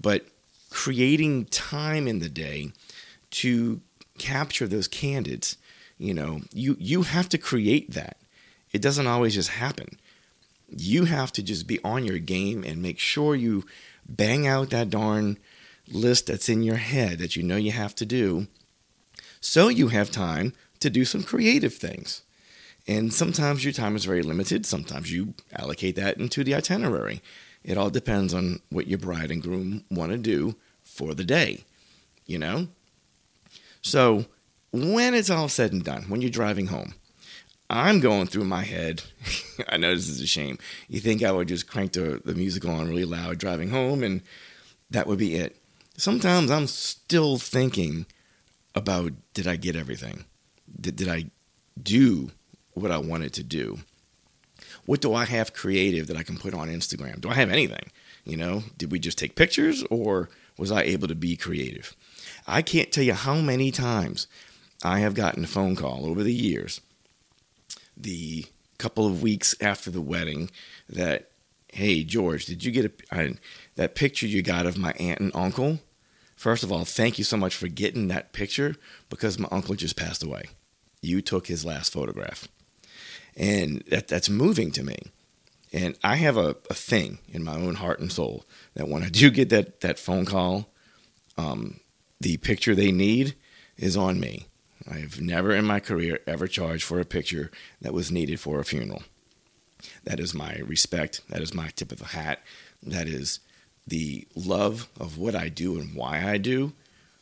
But 0.00 0.26
creating 0.70 1.46
time 1.46 2.06
in 2.06 2.18
the 2.18 2.28
day 2.28 2.72
to 3.30 3.80
capture 4.18 4.66
those 4.66 4.88
candids, 4.88 5.56
you 5.98 6.14
know, 6.14 6.42
you 6.52 6.76
you 6.78 7.02
have 7.02 7.28
to 7.30 7.38
create 7.38 7.92
that. 7.92 8.16
It 8.72 8.82
doesn't 8.82 9.06
always 9.06 9.34
just 9.34 9.50
happen. 9.50 9.98
You 10.68 11.06
have 11.06 11.32
to 11.32 11.42
just 11.42 11.66
be 11.66 11.78
on 11.82 12.04
your 12.04 12.18
game 12.18 12.64
and 12.64 12.82
make 12.82 12.98
sure 12.98 13.34
you 13.34 13.64
bang 14.06 14.46
out 14.46 14.70
that 14.70 14.90
darn 14.90 15.38
list 15.90 16.26
that's 16.26 16.48
in 16.48 16.62
your 16.62 16.76
head 16.76 17.18
that 17.18 17.36
you 17.36 17.42
know 17.42 17.56
you 17.56 17.72
have 17.72 17.94
to 17.94 18.04
do 18.04 18.46
so 19.40 19.68
you 19.68 19.88
have 19.88 20.10
time 20.10 20.52
to 20.80 20.90
do 20.90 21.04
some 21.04 21.22
creative 21.22 21.74
things. 21.74 22.22
And 22.86 23.12
sometimes 23.12 23.64
your 23.64 23.72
time 23.72 23.96
is 23.96 24.04
very 24.04 24.22
limited. 24.22 24.64
Sometimes 24.64 25.12
you 25.12 25.34
allocate 25.52 25.96
that 25.96 26.16
into 26.16 26.42
the 26.42 26.54
itinerary. 26.54 27.22
It 27.62 27.76
all 27.76 27.90
depends 27.90 28.32
on 28.32 28.60
what 28.70 28.86
your 28.86 28.98
bride 28.98 29.30
and 29.30 29.42
groom 29.42 29.84
want 29.90 30.12
to 30.12 30.18
do 30.18 30.56
for 30.82 31.14
the 31.14 31.24
day, 31.24 31.64
you 32.26 32.38
know? 32.38 32.68
So 33.82 34.26
when 34.72 35.14
it's 35.14 35.30
all 35.30 35.48
said 35.48 35.72
and 35.72 35.84
done, 35.84 36.04
when 36.04 36.22
you're 36.22 36.30
driving 36.30 36.68
home, 36.68 36.94
I'm 37.70 38.00
going 38.00 38.26
through 38.26 38.44
my 38.44 38.62
head. 38.62 39.02
I 39.68 39.76
know 39.76 39.94
this 39.94 40.08
is 40.08 40.20
a 40.20 40.26
shame. 40.26 40.58
You 40.88 41.00
think 41.00 41.22
I 41.22 41.32
would 41.32 41.48
just 41.48 41.68
crank 41.68 41.92
the, 41.92 42.20
the 42.24 42.34
music 42.34 42.64
on 42.64 42.88
really 42.88 43.04
loud 43.04 43.38
driving 43.38 43.70
home 43.70 44.02
and 44.02 44.22
that 44.90 45.06
would 45.06 45.18
be 45.18 45.34
it. 45.34 45.56
Sometimes 45.96 46.50
I'm 46.50 46.66
still 46.66 47.36
thinking 47.36 48.06
about 48.74 49.12
did 49.34 49.46
I 49.46 49.56
get 49.56 49.76
everything? 49.76 50.24
Did, 50.80 50.96
did 50.96 51.08
I 51.08 51.26
do 51.80 52.30
what 52.72 52.90
I 52.90 52.98
wanted 52.98 53.32
to 53.34 53.42
do? 53.42 53.80
What 54.86 55.00
do 55.00 55.12
I 55.12 55.26
have 55.26 55.52
creative 55.52 56.06
that 56.06 56.16
I 56.16 56.22
can 56.22 56.38
put 56.38 56.54
on 56.54 56.68
Instagram? 56.68 57.20
Do 57.20 57.28
I 57.28 57.34
have 57.34 57.50
anything? 57.50 57.90
You 58.24 58.36
know, 58.36 58.62
did 58.78 58.90
we 58.90 58.98
just 58.98 59.18
take 59.18 59.34
pictures 59.34 59.84
or 59.90 60.30
was 60.56 60.72
I 60.72 60.82
able 60.82 61.08
to 61.08 61.14
be 61.14 61.36
creative? 61.36 61.94
I 62.46 62.62
can't 62.62 62.90
tell 62.90 63.04
you 63.04 63.12
how 63.12 63.36
many 63.36 63.70
times 63.70 64.26
I 64.82 65.00
have 65.00 65.14
gotten 65.14 65.44
a 65.44 65.48
phone 65.48 65.76
call 65.76 66.06
over 66.06 66.22
the 66.22 66.32
years, 66.32 66.80
the 68.00 68.46
couple 68.78 69.06
of 69.06 69.22
weeks 69.22 69.54
after 69.60 69.90
the 69.90 70.00
wedding, 70.00 70.50
that, 70.88 71.30
hey, 71.72 72.04
George, 72.04 72.46
did 72.46 72.64
you 72.64 72.70
get 72.70 72.84
a, 72.86 73.14
I, 73.14 73.34
that 73.76 73.94
picture 73.94 74.26
you 74.26 74.42
got 74.42 74.66
of 74.66 74.78
my 74.78 74.92
aunt 74.92 75.20
and 75.20 75.34
uncle? 75.34 75.80
First 76.36 76.62
of 76.62 76.70
all, 76.70 76.84
thank 76.84 77.18
you 77.18 77.24
so 77.24 77.36
much 77.36 77.56
for 77.56 77.66
getting 77.66 78.08
that 78.08 78.32
picture 78.32 78.76
because 79.10 79.38
my 79.38 79.48
uncle 79.50 79.74
just 79.74 79.96
passed 79.96 80.22
away. 80.22 80.44
You 81.00 81.20
took 81.20 81.48
his 81.48 81.64
last 81.64 81.92
photograph. 81.92 82.46
And 83.36 83.82
that, 83.88 84.08
that's 84.08 84.28
moving 84.28 84.70
to 84.72 84.84
me. 84.84 84.96
And 85.72 85.96
I 86.02 86.16
have 86.16 86.36
a, 86.36 86.56
a 86.70 86.74
thing 86.74 87.18
in 87.28 87.44
my 87.44 87.54
own 87.54 87.74
heart 87.74 88.00
and 88.00 88.10
soul 88.10 88.44
that 88.74 88.88
when 88.88 89.02
I 89.02 89.08
do 89.08 89.30
get 89.32 89.48
that, 89.50 89.80
that 89.80 89.98
phone 89.98 90.24
call, 90.24 90.68
um, 91.36 91.80
the 92.20 92.36
picture 92.36 92.74
they 92.74 92.92
need 92.92 93.34
is 93.76 93.96
on 93.96 94.18
me. 94.20 94.46
I've 94.90 95.20
never 95.20 95.52
in 95.52 95.64
my 95.64 95.80
career 95.80 96.20
ever 96.26 96.46
charged 96.46 96.84
for 96.84 96.98
a 96.98 97.04
picture 97.04 97.50
that 97.80 97.92
was 97.92 98.10
needed 98.10 98.40
for 98.40 98.58
a 98.58 98.64
funeral. 98.64 99.02
That 100.04 100.18
is 100.18 100.34
my 100.34 100.56
respect. 100.66 101.20
That 101.28 101.42
is 101.42 101.54
my 101.54 101.68
tip 101.68 101.92
of 101.92 101.98
the 101.98 102.06
hat. 102.06 102.40
That 102.82 103.06
is 103.06 103.40
the 103.86 104.26
love 104.34 104.88
of 104.98 105.18
what 105.18 105.34
I 105.34 105.48
do 105.48 105.78
and 105.78 105.94
why 105.94 106.28
I 106.28 106.38
do 106.38 106.72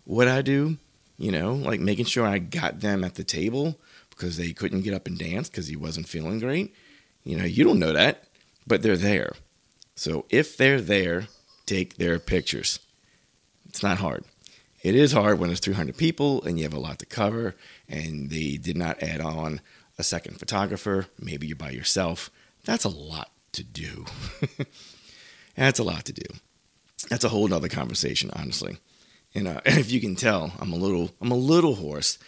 what 0.06 0.28
I 0.28 0.40
do, 0.40 0.78
you 1.18 1.30
know, 1.30 1.52
like 1.52 1.80
making 1.80 2.06
sure 2.06 2.24
I 2.24 2.38
got 2.38 2.80
them 2.80 3.04
at 3.04 3.16
the 3.16 3.24
table 3.24 3.76
because 4.10 4.38
they 4.38 4.52
couldn't 4.52 4.82
get 4.82 4.94
up 4.94 5.06
and 5.06 5.18
dance 5.18 5.50
because 5.50 5.66
he 5.66 5.76
wasn't 5.76 6.08
feeling 6.08 6.38
great. 6.38 6.74
You 7.24 7.36
know, 7.36 7.44
you 7.44 7.64
don't 7.64 7.80
know 7.80 7.92
that, 7.92 8.24
but 8.66 8.82
they're 8.82 8.96
there. 8.96 9.32
So 9.96 10.24
if 10.30 10.56
they're 10.56 10.80
there, 10.80 11.26
take 11.66 11.96
their 11.96 12.18
pictures. 12.18 12.78
It's 13.68 13.82
not 13.82 13.98
hard. 13.98 14.24
It 14.82 14.94
is 14.94 15.12
hard 15.12 15.38
when 15.38 15.48
there's 15.48 15.60
300 15.60 15.96
people 15.96 16.44
and 16.44 16.58
you 16.58 16.64
have 16.64 16.74
a 16.74 16.78
lot 16.78 16.98
to 17.00 17.06
cover 17.06 17.56
and 17.88 18.30
they 18.30 18.56
did 18.56 18.76
not 18.76 19.02
add 19.02 19.20
on 19.20 19.60
a 19.98 20.02
second 20.02 20.38
photographer. 20.38 21.06
Maybe 21.18 21.46
you're 21.46 21.56
by 21.56 21.70
yourself. 21.70 22.30
That's 22.64 22.84
a 22.84 22.90
lot 22.90 23.30
to 23.52 23.64
do. 23.64 24.04
That's 25.56 25.78
a 25.78 25.84
lot 25.84 26.04
to 26.04 26.12
do 26.12 26.26
that's 27.08 27.24
a 27.24 27.28
whole 27.28 27.48
nother 27.48 27.68
conversation, 27.68 28.30
honestly. 28.34 28.78
And, 29.34 29.48
uh, 29.48 29.60
and 29.64 29.78
if 29.78 29.90
you 29.90 30.00
can 30.00 30.16
tell, 30.16 30.52
I'm 30.58 30.72
a 30.72 30.76
little 30.76 31.10
I'm 31.20 31.30
a 31.30 31.36
little 31.36 31.76
hoarse 31.76 32.18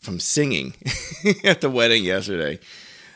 from 0.00 0.20
singing 0.20 0.74
at 1.44 1.60
the 1.60 1.70
wedding 1.70 2.04
yesterday. 2.04 2.58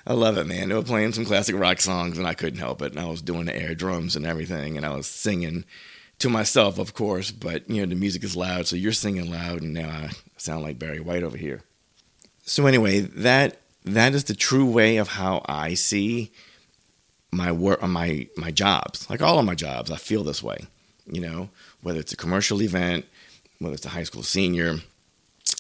I 0.05 0.15
love 0.15 0.37
it, 0.37 0.49
man. 0.49 0.69
They 0.69 0.75
were 0.75 0.83
playing 0.83 1.13
some 1.13 1.25
classic 1.25 1.55
rock 1.57 1.81
songs, 1.81 2.19
and 2.19 2.27
I 2.27 2.35
couldn't 2.35 2.59
help 2.59 2.83
it. 2.83 2.91
And 2.91 3.01
I 3.01 3.05
was 3.05 3.23
doing 3.23 3.45
the 3.45 3.57
air 3.57 3.75
drums 3.77 4.17
and 4.17 4.27
everything, 4.27 4.77
and 4.77 4.85
I 4.85 4.97
was 4.97 5.07
singing 5.07 5.65
to 6.23 6.29
myself, 6.29 6.79
of 6.79 6.95
course. 6.95 7.31
But 7.31 7.69
you 7.69 7.83
know, 7.83 7.88
the 7.88 7.95
music 7.95 8.25
is 8.25 8.37
loud, 8.37 8.67
so 8.67 8.76
you're 8.76 8.93
singing 8.93 9.31
loud, 9.31 9.62
and 9.62 9.73
now 9.75 9.88
I 9.88 10.11
sound 10.37 10.62
like 10.62 10.79
Barry 10.79 11.00
White 11.00 11.23
over 11.23 11.37
here. 11.37 11.62
So 12.45 12.67
anyway, 12.67 13.00
that 13.00 13.59
that 13.85 14.14
is 14.14 14.25
the 14.25 14.35
true 14.35 14.69
way 14.69 14.97
of 14.97 15.09
how 15.09 15.43
I 15.47 15.75
see 15.75 16.33
my 17.31 17.52
work, 17.52 17.83
uh, 17.83 17.88
my 17.88 18.29
my 18.37 18.50
jobs. 18.50 19.09
Like 19.09 19.23
all 19.23 19.38
of 19.38 19.45
my 19.45 19.55
jobs, 19.55 19.91
I 19.91 19.97
feel 19.97 20.25
this 20.25 20.43
way 20.43 20.67
you 21.07 21.21
know, 21.21 21.50
whether 21.83 22.00
it's 22.00 22.12
a 22.12 22.17
commercial 22.17 22.62
event, 22.62 23.07
whether 23.59 23.75
it's 23.75 23.87
a 23.87 23.91
high 23.91 24.02
school 24.02 24.23
senior, 24.23 24.76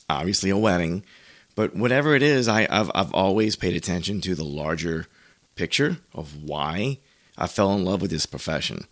obviously 0.08 0.50
a 0.50 0.56
wedding, 0.56 1.04
but 1.54 1.74
whatever 1.74 2.14
it 2.14 2.22
is, 2.22 2.48
I, 2.48 2.62
have 2.72 2.90
I've 2.94 3.12
always 3.12 3.56
paid 3.56 3.76
attention 3.76 4.20
to 4.22 4.34
the 4.34 4.44
larger 4.44 5.06
picture 5.54 5.98
of 6.14 6.42
why 6.42 6.98
I 7.36 7.46
fell 7.46 7.74
in 7.74 7.84
love 7.84 8.00
with 8.00 8.10
this 8.10 8.26
profession. 8.26 8.86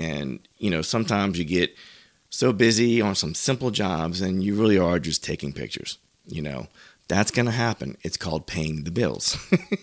And, 0.00 0.40
you 0.56 0.70
know, 0.70 0.80
sometimes 0.80 1.38
you 1.38 1.44
get 1.44 1.76
so 2.30 2.54
busy 2.54 3.02
on 3.02 3.14
some 3.14 3.34
simple 3.34 3.70
jobs 3.70 4.22
and 4.22 4.42
you 4.42 4.54
really 4.54 4.78
are 4.78 4.98
just 4.98 5.22
taking 5.22 5.52
pictures, 5.52 5.98
you 6.26 6.40
know. 6.40 6.68
That's 7.08 7.30
going 7.30 7.46
to 7.46 7.52
happen. 7.52 7.98
It's 8.02 8.16
called 8.16 8.46
paying 8.46 8.84
the 8.84 8.90
bills. 8.90 9.36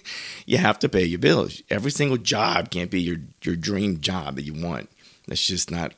you 0.47 0.57
have 0.57 0.79
to 0.79 0.89
pay 0.89 1.03
your 1.03 1.19
bills. 1.19 1.61
Every 1.69 1.91
single 1.91 2.17
job 2.17 2.71
can't 2.71 2.89
be 2.89 3.01
your, 3.01 3.17
your 3.43 3.57
dream 3.57 3.99
job 3.99 4.37
that 4.37 4.43
you 4.43 4.53
want. 4.53 4.89
That's 5.27 5.45
just 5.45 5.69
not 5.69 5.93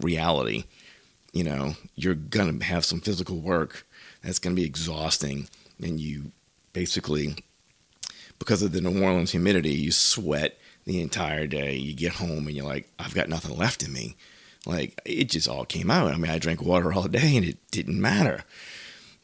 reality. 0.00 0.64
You 1.32 1.44
know, 1.44 1.74
you're 1.94 2.14
going 2.14 2.58
to 2.58 2.64
have 2.64 2.84
some 2.84 3.00
physical 3.00 3.38
work 3.40 3.86
that's 4.22 4.38
going 4.38 4.56
to 4.56 4.60
be 4.60 4.66
exhausting. 4.66 5.48
And 5.80 6.00
you 6.00 6.32
basically, 6.72 7.36
because 8.38 8.62
of 8.62 8.72
the 8.72 8.80
New 8.80 9.00
Orleans 9.04 9.32
humidity, 9.32 9.74
you 9.74 9.92
sweat 9.92 10.58
the 10.84 11.00
entire 11.00 11.46
day. 11.46 11.76
You 11.76 11.94
get 11.94 12.14
home 12.14 12.46
and 12.46 12.56
you're 12.56 12.66
like, 12.66 12.88
I've 12.98 13.14
got 13.14 13.28
nothing 13.28 13.56
left 13.56 13.82
in 13.82 13.92
me. 13.92 14.16
Like, 14.66 15.00
it 15.04 15.30
just 15.30 15.48
all 15.48 15.64
came 15.64 15.90
out. 15.90 16.12
I 16.12 16.16
mean, 16.16 16.30
I 16.30 16.38
drank 16.38 16.62
water 16.62 16.92
all 16.92 17.08
day 17.08 17.36
and 17.36 17.44
it 17.44 17.58
didn't 17.70 18.00
matter. 18.00 18.44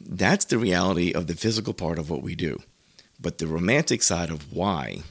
That's 0.00 0.44
the 0.44 0.58
reality 0.58 1.12
of 1.12 1.26
the 1.26 1.34
physical 1.34 1.74
part 1.74 1.98
of 1.98 2.10
what 2.10 2.22
we 2.22 2.34
do. 2.34 2.60
But 3.20 3.38
the 3.38 3.46
romantic 3.46 4.02
side 4.02 4.30
of 4.30 4.52
why 4.52 5.02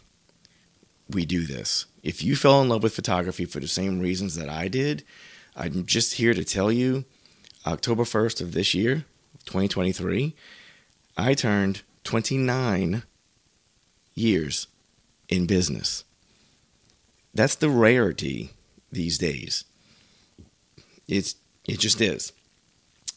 we 1.10 1.26
do 1.26 1.46
this. 1.46 1.86
If 2.04 2.24
you 2.24 2.36
fell 2.36 2.62
in 2.62 2.70
love 2.70 2.84
with 2.84 2.96
photography 2.96 3.46
for 3.46 3.60
the 3.60 3.68
same 3.68 4.00
reasons 4.00 4.36
that 4.36 4.50
I 4.50 4.68
did, 4.68 5.04
I'm 5.56 5.86
just 5.86 6.16
here 6.16 6.34
to 6.34 6.44
tell 6.44 6.72
you 6.72 7.06
October 7.68 8.04
1st 8.04 8.42
of 8.42 8.54
this 8.54 8.74
year, 8.74 9.06
2023, 9.46 10.36
I 11.18 11.34
turned 11.34 11.82
29 12.04 13.04
years 14.14 14.68
in 15.28 15.46
business. 15.46 16.04
That's 17.40 17.56
the 17.56 17.70
rarity 17.70 18.50
these 18.92 19.18
days. 19.18 19.64
It's 21.08 21.36
it 21.66 21.80
just 21.80 22.02
is. 22.02 22.34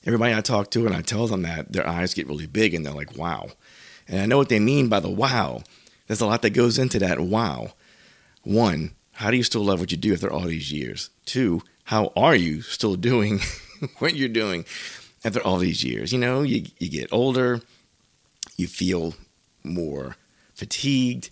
Everybody 0.06 0.32
I 0.32 0.40
talk 0.40 0.70
to 0.70 0.86
and 0.86 0.94
I 0.94 1.02
tell 1.02 1.26
them 1.26 1.42
that 1.42 1.72
their 1.72 1.84
eyes 1.84 2.14
get 2.14 2.28
really 2.28 2.46
big 2.46 2.72
and 2.72 2.86
they're 2.86 2.94
like, 2.94 3.16
"Wow." 3.16 3.48
And 4.06 4.20
I 4.20 4.26
know 4.26 4.38
what 4.38 4.48
they 4.48 4.60
mean 4.60 4.86
by 4.86 5.00
the 5.00 5.10
wow. 5.10 5.64
There's 6.06 6.20
a 6.20 6.26
lot 6.26 6.42
that 6.42 6.50
goes 6.50 6.78
into 6.78 7.00
that 7.00 7.18
wow. 7.18 7.72
One, 8.44 8.92
how 9.14 9.32
do 9.32 9.36
you 9.36 9.42
still 9.42 9.64
love 9.64 9.80
what 9.80 9.90
you 9.90 9.96
do 9.96 10.12
after 10.12 10.32
all 10.32 10.42
these 10.42 10.70
years? 10.70 11.10
Two, 11.26 11.62
how 11.86 12.12
are 12.14 12.36
you 12.36 12.62
still 12.62 12.94
doing 12.94 13.40
what 13.98 14.14
you're 14.14 14.28
doing 14.28 14.64
after 15.24 15.40
all 15.40 15.56
these 15.58 15.82
years? 15.82 16.12
You 16.12 16.20
know, 16.20 16.42
you, 16.42 16.66
you 16.78 16.88
get 16.88 17.12
older, 17.12 17.60
you 18.56 18.68
feel 18.68 19.14
more 19.64 20.14
fatigued, 20.54 21.30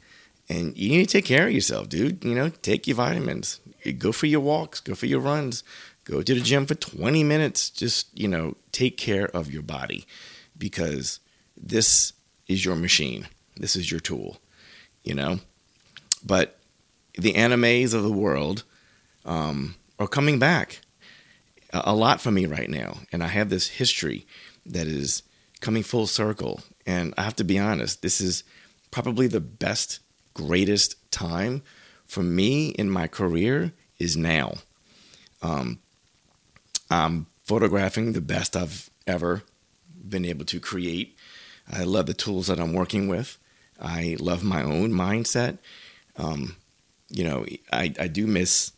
and 0.50 0.76
you 0.76 0.90
need 0.90 1.06
to 1.06 1.12
take 1.12 1.24
care 1.24 1.46
of 1.46 1.52
yourself, 1.52 1.88
dude. 1.88 2.24
You 2.24 2.34
know, 2.34 2.48
take 2.48 2.88
your 2.88 2.96
vitamins, 2.96 3.60
go 3.98 4.10
for 4.10 4.26
your 4.26 4.40
walks, 4.40 4.80
go 4.80 4.96
for 4.96 5.06
your 5.06 5.20
runs, 5.20 5.62
go 6.04 6.22
to 6.22 6.34
the 6.34 6.40
gym 6.40 6.66
for 6.66 6.74
20 6.74 7.22
minutes. 7.22 7.70
Just, 7.70 8.08
you 8.18 8.26
know, 8.26 8.56
take 8.72 8.96
care 8.96 9.26
of 9.26 9.52
your 9.52 9.62
body 9.62 10.04
because 10.58 11.20
this 11.56 12.14
is 12.48 12.64
your 12.64 12.74
machine, 12.74 13.28
this 13.56 13.76
is 13.76 13.92
your 13.92 14.00
tool, 14.00 14.38
you 15.04 15.14
know. 15.14 15.38
But 16.26 16.58
the 17.16 17.36
Anna 17.36 17.56
Mays 17.56 17.94
of 17.94 18.02
the 18.02 18.12
world 18.12 18.64
um, 19.24 19.76
are 20.00 20.08
coming 20.08 20.40
back 20.40 20.80
a, 21.72 21.82
a 21.84 21.94
lot 21.94 22.20
for 22.20 22.32
me 22.32 22.46
right 22.46 22.68
now, 22.68 22.98
and 23.12 23.22
I 23.22 23.28
have 23.28 23.50
this 23.50 23.68
history 23.68 24.26
that 24.66 24.88
is 24.88 25.22
coming 25.60 25.84
full 25.84 26.08
circle. 26.08 26.60
And 26.84 27.14
I 27.16 27.22
have 27.22 27.36
to 27.36 27.44
be 27.44 27.56
honest, 27.56 28.02
this 28.02 28.20
is 28.20 28.42
probably 28.90 29.28
the 29.28 29.40
best, 29.40 30.00
greatest 30.40 30.96
time 31.10 31.62
for 32.04 32.22
me 32.22 32.68
in 32.70 32.90
my 32.90 33.06
career 33.06 33.72
is 33.98 34.16
now. 34.16 34.54
Um, 35.42 35.78
I'm 36.90 37.26
photographing 37.44 38.12
the 38.12 38.20
best 38.20 38.56
I've 38.56 38.90
ever 39.06 39.42
been 40.08 40.24
able 40.24 40.44
to 40.46 40.60
create. 40.60 41.16
I 41.70 41.84
love 41.84 42.06
the 42.06 42.14
tools 42.14 42.46
that 42.48 42.58
I'm 42.58 42.72
working 42.72 43.08
with. 43.08 43.38
I 43.80 44.16
love 44.18 44.42
my 44.42 44.62
own 44.62 44.90
mindset. 44.92 45.58
Um, 46.16 46.56
you 47.08 47.24
know, 47.24 47.46
I, 47.72 47.94
I 47.98 48.08
do 48.08 48.26
miss 48.26 48.72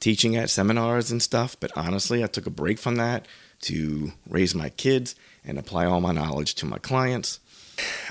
teaching 0.00 0.36
at 0.36 0.50
seminars 0.50 1.10
and 1.10 1.22
stuff, 1.22 1.56
but 1.60 1.70
honestly, 1.76 2.24
I 2.24 2.26
took 2.26 2.46
a 2.46 2.50
break 2.50 2.78
from 2.78 2.96
that 2.96 3.26
to 3.62 4.12
raise 4.28 4.54
my 4.54 4.70
kids 4.70 5.14
and 5.44 5.58
apply 5.58 5.84
all 5.84 6.00
my 6.00 6.12
knowledge 6.12 6.54
to 6.56 6.66
my 6.66 6.78
clients. 6.78 7.40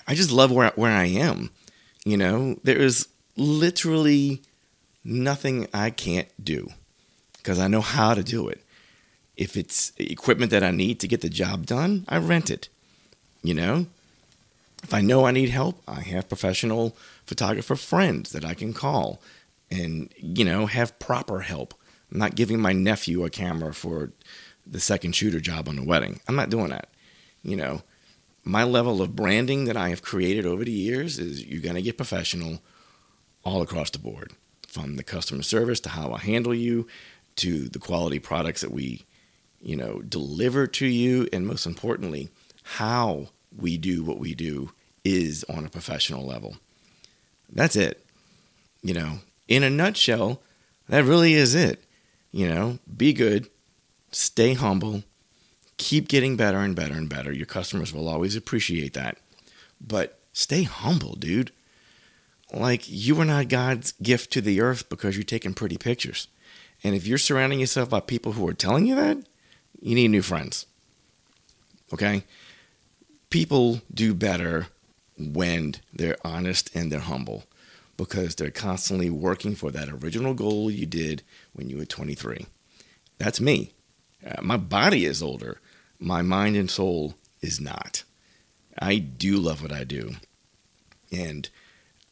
I 0.08 0.16
just 0.16 0.32
love 0.32 0.52
where, 0.52 0.72
where 0.76 0.92
I 0.92 1.06
am. 1.06 1.52
You 2.06 2.18
know, 2.18 2.60
there 2.64 2.78
is 2.78 3.08
literally 3.36 4.42
nothing 5.04 5.68
I 5.74 5.90
can't 5.90 6.30
do 6.44 6.70
because 7.38 7.60
I 7.60 7.68
know 7.68 7.82
how 7.82 8.14
to 8.14 8.24
do 8.24 8.48
it. 8.48 8.64
If 9.36 9.56
it's 9.56 9.94
equipment 9.98 10.52
that 10.52 10.64
I 10.64 10.72
need 10.72 11.00
to 11.00 11.08
get 11.08 11.22
the 11.22 11.30
job 11.30 11.66
done, 11.66 12.06
I 12.10 12.18
rent 12.18 12.50
it. 12.50 12.68
You 13.42 13.54
know, 13.54 13.88
if 14.84 14.94
I 14.94 15.02
know 15.02 15.26
I 15.26 15.32
need 15.32 15.50
help, 15.50 15.82
I 15.88 16.02
have 16.02 16.28
professional 16.28 16.96
photographer 17.26 17.76
friends 17.76 18.32
that 18.32 18.44
I 18.44 18.54
can 18.54 18.74
call 18.74 19.22
and, 19.72 20.14
you 20.18 20.44
know, 20.44 20.66
have 20.66 21.00
proper 21.00 21.42
help. 21.42 21.74
I'm 22.12 22.20
not 22.20 22.36
giving 22.36 22.60
my 22.60 22.74
nephew 22.74 23.24
a 23.24 23.30
camera 23.30 23.74
for 23.74 24.12
the 24.66 24.80
second 24.80 25.16
shooter 25.16 25.40
job 25.40 25.70
on 25.70 25.76
the 25.76 25.84
wedding. 25.84 26.20
I'm 26.28 26.36
not 26.36 26.50
doing 26.50 26.70
that. 26.70 26.90
You 27.44 27.56
know, 27.56 27.82
my 28.44 28.64
level 28.64 29.02
of 29.02 29.16
branding 29.16 29.66
that 29.66 29.78
I 29.78 29.90
have 29.90 30.02
created 30.02 30.46
over 30.46 30.64
the 30.64 30.72
years 30.72 31.20
is 31.20 31.46
you're 31.46 31.62
going 31.62 31.76
to 31.76 31.82
get 31.82 31.98
professional 31.98 32.62
all 33.44 33.62
across 33.62 33.90
the 33.90 34.00
board 34.00 34.34
from 34.68 34.96
the 34.96 35.04
customer 35.04 35.44
service 35.44 35.80
to 35.82 35.90
how 35.90 36.14
I 36.14 36.20
handle 36.20 36.54
you 36.54 36.88
to 37.38 37.70
the 37.70 37.80
quality 37.80 38.20
products 38.20 38.62
that 38.62 38.72
we, 38.72 39.06
you 39.62 39.76
know, 39.76 40.02
deliver 40.02 40.68
to 40.68 40.86
you. 40.86 41.28
And 41.34 41.48
most 41.48 41.66
importantly, 41.66 42.30
how 42.64 43.30
we 43.58 43.78
do 43.78 44.04
what 44.04 44.20
we 44.20 44.36
do 44.36 44.72
is 45.04 45.46
on 45.50 45.66
a 45.66 45.70
professional 45.70 46.26
level. 46.26 46.58
That's 47.52 47.76
it. 47.76 48.06
You 48.82 48.94
know, 48.94 49.20
in 49.48 49.64
a 49.64 49.70
nutshell, 49.70 50.42
that 50.88 51.04
really 51.04 51.34
is 51.34 51.56
it. 51.56 51.84
You 52.32 52.48
know, 52.48 52.80
be 52.96 53.12
good, 53.14 53.50
stay 54.12 54.54
humble, 54.54 55.04
keep 55.80 56.08
getting 56.08 56.36
better 56.36 56.60
and 56.60 56.76
better 56.76 56.94
and 56.94 57.10
better. 57.10 57.32
Your 57.32 57.48
customers 57.48 57.92
will 57.92 58.08
always 58.08 58.36
appreciate 58.36 58.94
that. 58.94 59.18
But 59.82 60.20
stay 60.34 60.64
humble, 60.64 61.16
dude. 61.16 61.52
Like, 62.54 62.84
you 62.88 63.20
are 63.20 63.26
not 63.26 63.48
God's 63.48 63.94
gift 63.94 64.32
to 64.34 64.42
the 64.42 64.62
earth 64.62 64.90
because 64.90 65.16
you're 65.16 65.24
taking 65.24 65.54
pretty 65.54 65.78
pictures. 65.78 66.28
And 66.84 66.96
if 66.96 67.08
you're 67.08 67.18
surrounding 67.18 67.60
yourself 67.60 67.90
by 67.90 68.02
people 68.02 68.34
who 68.34 68.48
are 68.48 68.54
telling 68.54 68.86
you 68.86 68.96
that, 68.96 69.18
you 69.82 69.96
need 69.96 70.10
new 70.10 70.22
friends. 70.22 70.66
Okay? 71.94 72.24
People 73.30 73.82
do 73.94 74.14
better 74.14 74.68
when 75.18 75.76
they're 75.94 76.18
honest 76.24 76.76
and 76.76 76.92
they're 76.92 77.00
humble 77.00 77.46
because 77.98 78.36
they're 78.36 78.52
constantly 78.52 79.10
working 79.10 79.56
for 79.56 79.72
that 79.72 79.90
original 79.90 80.34
goal 80.34 80.72
you 80.72 80.86
did 80.86 81.22
when 81.54 81.70
you 81.70 81.78
were 81.78 81.86
23. 81.86 82.46
That's 83.18 83.42
me. 83.42 83.74
Uh, 84.26 84.42
my 84.42 84.58
body 84.58 85.06
is 85.06 85.22
older, 85.22 85.60
my 86.00 86.22
mind 86.22 86.56
and 86.56 86.72
soul 86.72 87.16
is 87.42 87.60
not. 87.60 88.04
I 88.78 88.98
do 88.98 89.38
love 89.38 89.62
what 89.62 89.72
I 89.72 89.84
do. 89.84 90.16
And 91.12 91.50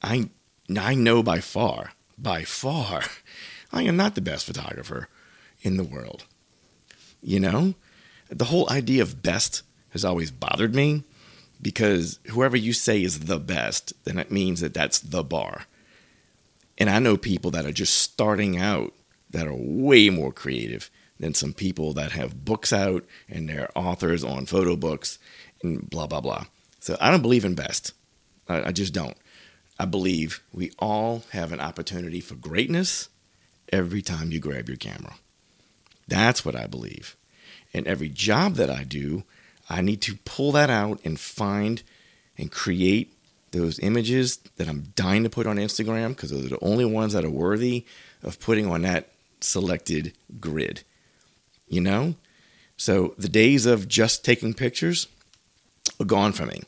I 0.01 0.29
I 0.75 0.95
know 0.95 1.23
by 1.23 1.39
far, 1.39 1.93
by 2.17 2.43
far, 2.43 3.03
I 3.71 3.83
am 3.83 3.95
not 3.95 4.15
the 4.15 4.21
best 4.21 4.45
photographer 4.45 5.07
in 5.61 5.77
the 5.77 5.83
world. 5.83 6.25
You 7.21 7.39
know? 7.39 7.75
The 8.29 8.45
whole 8.45 8.69
idea 8.69 9.01
of 9.01 9.21
best 9.21 9.63
has 9.91 10.03
always 10.03 10.31
bothered 10.31 10.75
me 10.75 11.03
because 11.61 12.19
whoever 12.27 12.57
you 12.57 12.73
say 12.73 13.01
is 13.01 13.21
the 13.21 13.39
best, 13.39 13.93
then 14.03 14.19
it 14.19 14.31
means 14.31 14.59
that 14.59 14.73
that's 14.73 14.99
the 14.99 15.23
bar. 15.23 15.65
And 16.77 16.89
I 16.89 16.99
know 16.99 17.17
people 17.17 17.51
that 17.51 17.65
are 17.65 17.71
just 17.71 17.95
starting 17.95 18.57
out 18.57 18.93
that 19.29 19.47
are 19.47 19.55
way 19.55 20.09
more 20.09 20.31
creative 20.31 20.91
than 21.19 21.33
some 21.33 21.53
people 21.53 21.93
that 21.93 22.11
have 22.11 22.45
books 22.45 22.71
out 22.71 23.03
and 23.27 23.49
they're 23.49 23.69
authors 23.75 24.23
on 24.23 24.45
photo 24.45 24.75
books 24.75 25.19
and 25.61 25.89
blah, 25.89 26.07
blah, 26.07 26.21
blah. 26.21 26.45
So 26.79 26.97
I 27.01 27.11
don't 27.11 27.21
believe 27.21 27.45
in 27.45 27.55
best. 27.55 27.93
I, 28.47 28.65
I 28.67 28.71
just 28.71 28.93
don't. 28.93 29.17
I 29.79 29.85
believe 29.85 30.41
we 30.53 30.71
all 30.79 31.23
have 31.31 31.51
an 31.51 31.59
opportunity 31.59 32.19
for 32.19 32.35
greatness 32.35 33.09
every 33.71 34.01
time 34.01 34.31
you 34.31 34.39
grab 34.39 34.67
your 34.67 34.77
camera. 34.77 35.15
That's 36.07 36.45
what 36.45 36.55
I 36.55 36.67
believe. 36.67 37.15
And 37.73 37.85
every 37.85 38.09
job 38.09 38.55
that 38.55 38.69
I 38.69 38.83
do, 38.83 39.23
I 39.69 39.81
need 39.81 40.01
to 40.03 40.17
pull 40.23 40.51
that 40.53 40.69
out 40.69 40.99
and 41.03 41.19
find 41.19 41.83
and 42.37 42.51
create 42.51 43.13
those 43.51 43.79
images 43.79 44.37
that 44.57 44.67
I'm 44.67 44.93
dying 44.95 45.23
to 45.23 45.29
put 45.29 45.47
on 45.47 45.57
Instagram 45.57 46.09
because 46.09 46.31
those 46.31 46.45
are 46.45 46.49
the 46.49 46.63
only 46.63 46.85
ones 46.85 47.13
that 47.13 47.25
are 47.25 47.29
worthy 47.29 47.85
of 48.23 48.39
putting 48.39 48.69
on 48.69 48.81
that 48.83 49.09
selected 49.41 50.13
grid 50.39 50.83
you 51.67 51.81
know? 51.81 52.15
So 52.77 53.15
the 53.17 53.29
days 53.29 53.65
of 53.65 53.87
just 53.87 54.23
taking 54.23 54.53
pictures 54.53 55.07
are 55.99 56.05
gone 56.05 56.31
for 56.31 56.45
me. 56.45 56.61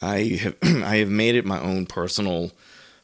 I 0.00 0.40
have 0.40 0.56
I 0.62 0.96
have 0.96 1.10
made 1.10 1.34
it 1.34 1.44
my 1.44 1.60
own 1.60 1.86
personal 1.86 2.52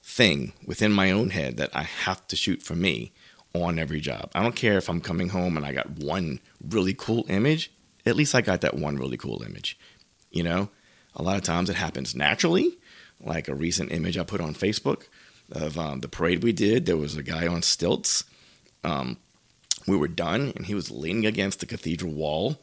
thing 0.02 0.52
within 0.64 0.92
my 0.92 1.10
own 1.10 1.30
head 1.30 1.58
that 1.58 1.74
I 1.74 1.82
have 1.82 2.26
to 2.28 2.36
shoot 2.36 2.62
for 2.62 2.74
me 2.74 3.12
on 3.54 3.78
every 3.78 4.00
job. 4.00 4.30
I 4.34 4.42
don't 4.42 4.56
care 4.56 4.78
if 4.78 4.88
I'm 4.88 5.00
coming 5.00 5.28
home 5.28 5.56
and 5.56 5.64
I 5.66 5.72
got 5.72 5.90
one 5.90 6.40
really 6.66 6.94
cool 6.94 7.26
image, 7.28 7.70
at 8.06 8.16
least 8.16 8.34
I 8.34 8.40
got 8.40 8.62
that 8.62 8.76
one 8.76 8.96
really 8.96 9.16
cool 9.16 9.42
image. 9.42 9.78
You 10.30 10.42
know, 10.42 10.70
a 11.14 11.22
lot 11.22 11.36
of 11.36 11.42
times 11.42 11.70
it 11.70 11.76
happens 11.76 12.14
naturally, 12.14 12.78
like 13.20 13.48
a 13.48 13.54
recent 13.54 13.92
image 13.92 14.16
I 14.16 14.24
put 14.24 14.40
on 14.40 14.54
Facebook 14.54 15.04
of 15.50 15.78
um, 15.78 16.00
the 16.00 16.08
parade 16.08 16.42
we 16.42 16.52
did. 16.52 16.86
There 16.86 16.96
was 16.96 17.16
a 17.16 17.22
guy 17.22 17.46
on 17.46 17.62
stilts 17.62 18.24
um, 18.84 19.18
we 19.86 19.96
were 19.96 20.08
done, 20.08 20.52
and 20.56 20.66
he 20.66 20.74
was 20.74 20.90
leaning 20.90 21.26
against 21.26 21.60
the 21.60 21.66
cathedral 21.66 22.12
wall. 22.12 22.58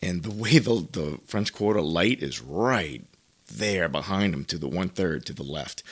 And 0.00 0.22
the 0.22 0.30
way 0.30 0.58
the, 0.58 0.86
the 0.90 1.18
French 1.26 1.52
Quarter 1.52 1.80
light 1.80 2.22
is 2.22 2.40
right 2.40 3.04
there 3.52 3.88
behind 3.88 4.34
him 4.34 4.44
to 4.46 4.58
the 4.58 4.68
one 4.68 4.88
third 4.88 5.24
to 5.26 5.32
the 5.32 5.42
left 5.42 5.82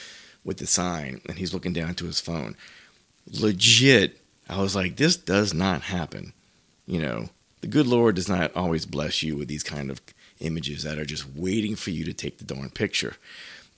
with 0.45 0.59
the 0.59 0.67
sign, 0.67 1.21
and 1.27 1.39
he's 1.39 1.55
looking 1.55 1.73
down 1.73 1.95
to 1.95 2.07
his 2.07 2.21
phone. 2.21 2.57
Legit, 3.27 4.21
I 4.49 4.61
was 4.61 4.77
like, 4.77 4.97
this 4.97 5.17
does 5.17 5.55
not 5.55 5.83
happen. 5.83 6.33
You 6.87 7.01
know, 7.01 7.31
the 7.63 7.67
good 7.67 7.87
Lord 7.87 8.17
does 8.17 8.29
not 8.29 8.55
always 8.55 8.85
bless 8.85 9.23
you 9.23 9.37
with 9.37 9.49
these 9.49 9.63
kind 9.63 9.91
of 9.91 10.03
images 10.41 10.83
that 10.83 10.99
are 10.99 11.07
just 11.07 11.35
waiting 11.35 11.77
for 11.77 11.91
you 11.91 12.05
to 12.05 12.13
take 12.13 12.39
the 12.39 12.45
darn 12.45 12.69
picture. 12.71 13.17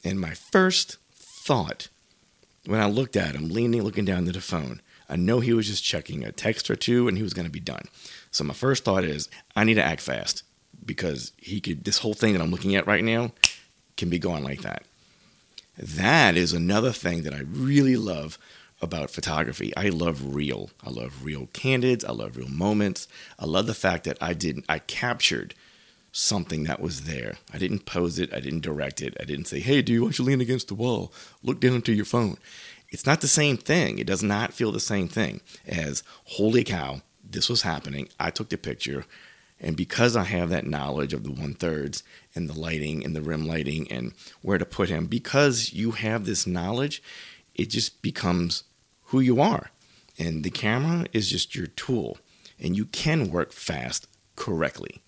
And 0.03 0.21
my 0.21 0.35
first 0.35 0.97
thought 1.15 1.89
when 2.67 2.81
I 2.81 2.87
looked 2.87 3.17
at 3.17 3.35
him, 3.35 3.49
leaning, 3.49 3.83
looking 3.83 4.05
down 4.05 4.25
to 4.25 4.33
the 4.33 4.41
phone, 4.41 4.81
I 5.09 5.17
know 5.17 5.41
he 5.41 5.53
was 5.53 5.69
just 5.69 5.85
checking 5.85 6.25
a 6.25 6.33
text 6.33 6.71
or 6.71 6.77
two 6.77 7.09
and 7.09 7.17
he 7.17 7.23
was 7.23 7.35
going 7.35 7.47
to 7.47 7.53
be 7.53 7.61
done. 7.61 7.85
So 8.31 8.45
my 8.45 8.55
first 8.55 8.85
thought 8.85 9.05
is 9.05 9.29
I 9.55 9.65
need 9.65 9.75
to 9.75 9.85
act 9.85 10.01
fast 10.01 10.43
because 10.85 11.33
he 11.37 11.61
could 11.61 11.85
this 11.85 11.99
whole 11.99 12.15
thing 12.15 12.33
that 12.33 12.43
I'm 12.43 12.51
looking 12.51 12.75
at 12.77 12.87
right 12.87 13.05
now 13.05 13.33
can 13.97 14.11
be 14.11 14.19
going 14.19 14.45
like 14.45 14.63
that. 14.63 14.83
That 15.79 16.37
is 16.37 16.53
another 16.53 16.93
thing 16.93 17.23
that 17.23 17.35
I 17.35 17.41
really 17.41 17.97
love 17.97 18.39
about 18.81 19.11
photography. 19.11 19.75
I 19.77 19.89
love 19.89 20.35
real. 20.35 20.71
I 20.85 20.91
love 20.91 21.25
real 21.25 21.47
candids. 21.53 22.05
I 22.05 22.13
love 22.13 22.37
real 22.37 22.49
moments. 22.49 23.09
I 23.39 23.47
love 23.47 23.67
the 23.67 23.75
fact 23.75 24.05
that 24.05 24.19
I 24.21 24.33
didn't 24.33 24.65
I 24.69 24.81
captured 24.81 25.55
something 26.13 26.65
that 26.65 26.81
was 26.81 27.03
there. 27.03 27.37
I 27.53 27.59
didn't 27.59 27.85
pose 27.85 28.19
it. 28.19 28.33
I 28.33 28.41
didn't 28.41 28.63
direct 28.63 29.03
it. 29.03 29.15
I 29.21 29.25
didn't 29.25 29.47
say, 29.47 29.61
"Hey, 29.61 29.83
do 29.83 29.93
you 29.93 30.03
want 30.03 30.19
you 30.19 30.25
lean 30.25 30.41
against 30.41 30.69
the 30.69 30.75
wall? 30.75 31.13
Look 31.43 31.61
down 31.61 31.75
into 31.75 31.93
your 31.93 32.07
phone." 32.07 32.39
It's 32.91 33.07
not 33.07 33.21
the 33.21 33.29
same 33.29 33.57
thing. 33.57 33.99
It 33.99 34.07
does 34.07 34.23
not 34.23 34.53
feel 34.53 34.73
the 34.73 34.81
same 34.81 35.09
thing 35.09 35.41
as, 35.67 36.03
holy 36.25 36.65
cow, 36.65 37.03
this 37.29 37.49
was 37.49 37.63
happening. 37.63 38.09
I 38.19 38.31
took 38.31 38.49
the 38.49 38.59
picture. 38.59 39.05
And 39.59 39.77
because 39.77 40.17
I 40.17 40.25
have 40.25 40.51
that 40.51 40.67
knowledge 40.67 41.13
of 41.13 41.25
the 41.25 41.33
one 41.33 41.55
thirds 41.55 42.03
and 42.35 42.49
the 42.49 42.59
lighting 42.59 43.05
and 43.05 43.17
the 43.17 43.23
rim 43.23 43.47
lighting 43.47 43.91
and 43.91 44.13
where 44.43 44.59
to 44.59 44.67
put 44.67 44.89
him, 44.89 45.07
because 45.07 45.73
you 45.73 45.93
have 45.93 46.27
this 46.27 46.47
knowledge, 46.47 47.03
it 47.55 47.71
just 47.71 48.03
becomes 48.03 48.65
who 49.05 49.21
you 49.21 49.41
are. 49.41 49.71
And 50.19 50.45
the 50.45 50.51
camera 50.51 51.07
is 51.13 51.31
just 51.31 51.55
your 51.55 51.67
tool. 51.69 52.19
And 52.59 52.77
you 52.77 52.87
can 52.87 53.31
work 53.31 53.53
fast 53.53 54.07
correctly. 54.37 55.03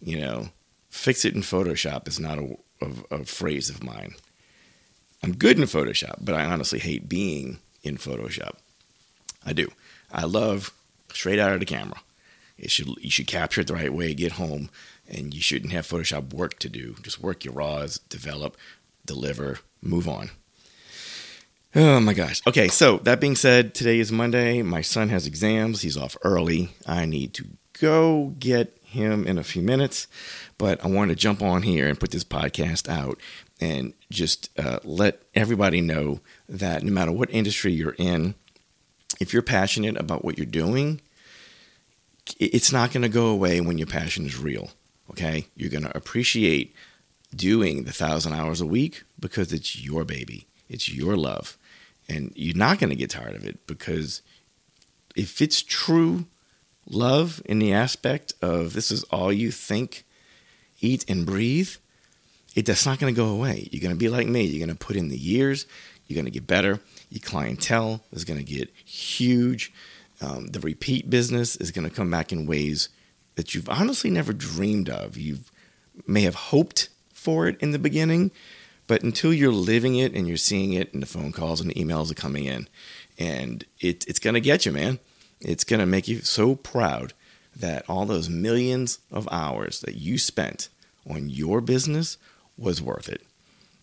You 0.00 0.20
know, 0.20 0.48
fix 0.90 1.24
it 1.24 1.34
in 1.34 1.42
Photoshop 1.42 2.06
is 2.06 2.20
not 2.20 2.38
a, 2.38 2.56
a, 2.80 3.16
a 3.16 3.24
phrase 3.24 3.68
of 3.68 3.82
mine. 3.82 4.14
I'm 5.22 5.34
good 5.36 5.58
in 5.58 5.64
Photoshop, 5.64 6.16
but 6.20 6.34
I 6.34 6.44
honestly 6.44 6.78
hate 6.78 7.08
being 7.08 7.58
in 7.82 7.96
Photoshop. 7.96 8.56
I 9.44 9.52
do. 9.52 9.68
I 10.12 10.24
love 10.24 10.72
straight 11.12 11.38
out 11.38 11.52
of 11.52 11.60
the 11.60 11.66
camera. 11.66 12.00
It 12.56 12.70
should 12.70 12.88
you 12.98 13.10
should 13.10 13.26
capture 13.26 13.60
it 13.60 13.66
the 13.66 13.74
right 13.74 13.92
way, 13.92 14.14
get 14.14 14.32
home, 14.32 14.70
and 15.08 15.32
you 15.32 15.40
shouldn't 15.40 15.72
have 15.72 15.86
Photoshop 15.86 16.32
work 16.32 16.58
to 16.60 16.68
do. 16.68 16.96
Just 17.02 17.20
work 17.20 17.44
your 17.44 17.54
raws, 17.54 17.98
develop, 17.98 18.56
deliver, 19.06 19.60
move 19.80 20.08
on. 20.08 20.30
Oh 21.74 22.00
my 22.00 22.14
gosh. 22.14 22.40
Okay, 22.46 22.68
so 22.68 22.96
that 22.98 23.20
being 23.20 23.36
said, 23.36 23.74
today 23.74 24.00
is 24.00 24.10
Monday. 24.10 24.62
My 24.62 24.80
son 24.80 25.10
has 25.10 25.26
exams. 25.26 25.82
He's 25.82 25.96
off 25.96 26.16
early. 26.22 26.70
I 26.86 27.04
need 27.04 27.34
to 27.34 27.44
go 27.78 28.34
get 28.38 28.76
him 28.82 29.26
in 29.26 29.38
a 29.38 29.44
few 29.44 29.62
minutes, 29.62 30.08
but 30.56 30.82
I 30.82 30.88
wanted 30.88 31.14
to 31.14 31.20
jump 31.20 31.42
on 31.42 31.62
here 31.62 31.86
and 31.86 32.00
put 32.00 32.10
this 32.10 32.24
podcast 32.24 32.88
out 32.88 33.20
and 33.60 33.92
just 34.10 34.50
uh, 34.58 34.78
let 34.84 35.22
everybody 35.34 35.80
know 35.80 36.20
that 36.48 36.82
no 36.82 36.92
matter 36.92 37.12
what 37.12 37.30
industry 37.30 37.72
you're 37.72 37.96
in, 37.98 38.34
if 39.20 39.32
you're 39.32 39.42
passionate 39.42 39.96
about 39.96 40.24
what 40.24 40.38
you're 40.38 40.46
doing, 40.46 41.00
it's 42.38 42.72
not 42.72 42.92
going 42.92 43.02
to 43.02 43.08
go 43.08 43.26
away 43.26 43.60
when 43.60 43.78
your 43.78 43.86
passion 43.86 44.26
is 44.26 44.38
real. 44.38 44.70
Okay. 45.10 45.46
You're 45.56 45.70
going 45.70 45.84
to 45.84 45.96
appreciate 45.96 46.74
doing 47.34 47.84
the 47.84 47.92
thousand 47.92 48.32
hours 48.34 48.60
a 48.60 48.66
week 48.66 49.04
because 49.18 49.52
it's 49.52 49.82
your 49.82 50.04
baby, 50.04 50.46
it's 50.68 50.88
your 50.88 51.16
love. 51.16 51.56
And 52.08 52.32
you're 52.34 52.56
not 52.56 52.78
going 52.78 52.90
to 52.90 52.96
get 52.96 53.10
tired 53.10 53.34
of 53.34 53.44
it 53.44 53.66
because 53.66 54.22
if 55.14 55.42
it's 55.42 55.62
true 55.62 56.26
love 56.88 57.42
in 57.44 57.58
the 57.58 57.72
aspect 57.72 58.32
of 58.40 58.72
this 58.72 58.90
is 58.90 59.02
all 59.04 59.32
you 59.32 59.50
think, 59.50 60.04
eat, 60.80 61.04
and 61.08 61.26
breathe, 61.26 61.72
it, 62.58 62.66
that's 62.66 62.86
not 62.86 62.98
going 62.98 63.14
to 63.14 63.16
go 63.16 63.28
away. 63.28 63.68
You're 63.70 63.80
going 63.80 63.94
to 63.94 63.98
be 63.98 64.08
like 64.08 64.26
me. 64.26 64.42
You're 64.42 64.66
going 64.66 64.76
to 64.76 64.84
put 64.84 64.96
in 64.96 65.10
the 65.10 65.16
years. 65.16 65.64
You're 66.06 66.16
going 66.16 66.24
to 66.24 66.32
get 66.32 66.48
better. 66.48 66.80
Your 67.08 67.20
clientele 67.20 68.02
is 68.10 68.24
going 68.24 68.44
to 68.44 68.44
get 68.44 68.68
huge. 68.84 69.72
Um, 70.20 70.48
the 70.48 70.58
repeat 70.58 71.08
business 71.08 71.54
is 71.54 71.70
going 71.70 71.88
to 71.88 71.94
come 71.94 72.10
back 72.10 72.32
in 72.32 72.46
ways 72.46 72.88
that 73.36 73.54
you've 73.54 73.68
honestly 73.68 74.10
never 74.10 74.32
dreamed 74.32 74.90
of. 74.90 75.16
You 75.16 75.38
may 76.04 76.22
have 76.22 76.34
hoped 76.34 76.88
for 77.12 77.46
it 77.46 77.56
in 77.60 77.70
the 77.70 77.78
beginning, 77.78 78.32
but 78.88 79.04
until 79.04 79.32
you're 79.32 79.52
living 79.52 79.94
it 79.94 80.12
and 80.12 80.26
you're 80.26 80.36
seeing 80.36 80.72
it, 80.72 80.92
and 80.92 81.00
the 81.00 81.06
phone 81.06 81.30
calls 81.30 81.60
and 81.60 81.70
the 81.70 81.74
emails 81.74 82.10
are 82.10 82.14
coming 82.14 82.46
in, 82.46 82.68
and 83.20 83.64
it, 83.78 84.04
it's 84.08 84.18
going 84.18 84.34
to 84.34 84.40
get 84.40 84.66
you, 84.66 84.72
man. 84.72 84.98
It's 85.40 85.62
going 85.62 85.78
to 85.78 85.86
make 85.86 86.08
you 86.08 86.22
so 86.22 86.56
proud 86.56 87.12
that 87.54 87.88
all 87.88 88.04
those 88.04 88.28
millions 88.28 88.98
of 89.12 89.28
hours 89.30 89.80
that 89.82 89.94
you 89.94 90.18
spent 90.18 90.68
on 91.08 91.30
your 91.30 91.60
business 91.60 92.18
was 92.58 92.82
worth 92.82 93.08
it. 93.08 93.22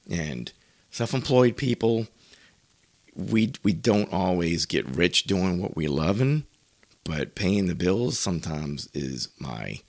And 0.09 0.51
self-employed 0.91 1.57
people, 1.57 2.07
we 3.15 3.53
we 3.63 3.73
don't 3.73 4.11
always 4.11 4.65
get 4.65 4.85
rich 4.85 5.23
doing 5.23 5.61
what 5.61 5.75
we 5.75 5.87
loving, 5.87 6.45
but 7.03 7.35
paying 7.35 7.67
the 7.67 7.75
bills 7.75 8.19
sometimes 8.19 8.89
is 8.93 9.29
my 9.39 9.79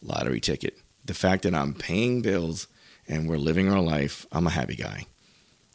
lottery 0.00 0.40
ticket. 0.40 0.78
The 1.04 1.14
fact 1.14 1.42
that 1.42 1.54
I'm 1.54 1.74
paying 1.74 2.22
bills 2.22 2.68
and 3.08 3.28
we're 3.28 3.36
living 3.36 3.70
our 3.70 3.80
life, 3.80 4.26
I'm 4.30 4.46
a 4.46 4.50
happy 4.50 4.76
guy. 4.76 5.06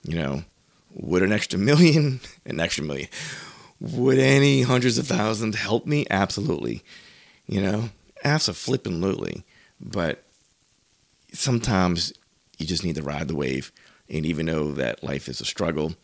You 0.03 0.15
know, 0.15 0.43
would 0.93 1.23
an 1.23 1.33
extra 1.33 1.60
million, 1.60 2.21
an 2.45 2.60
extra 2.60 2.83
million, 2.83 3.10
would 3.79 4.17
any 4.17 4.62
hundreds 4.63 4.97
of 4.97 5.07
thousands 5.07 5.57
help 5.57 5.86
me? 5.86 6.05
Absolutely. 6.10 6.83
You 7.45 7.62
know, 7.62 7.89
absolutely. 8.23 9.43
But 9.79 10.23
sometimes 11.33 12.13
you 12.58 12.65
just 12.65 12.84
need 12.84 12.96
to 12.96 13.04
ride 13.04 13.28
the 13.28 13.36
wave. 13.36 13.72
And 14.10 14.26
even 14.26 14.46
though 14.46 14.72
that 14.72 15.04
life 15.04 15.28
is 15.28 15.41
a 15.41 15.46
struggle, 15.46 15.96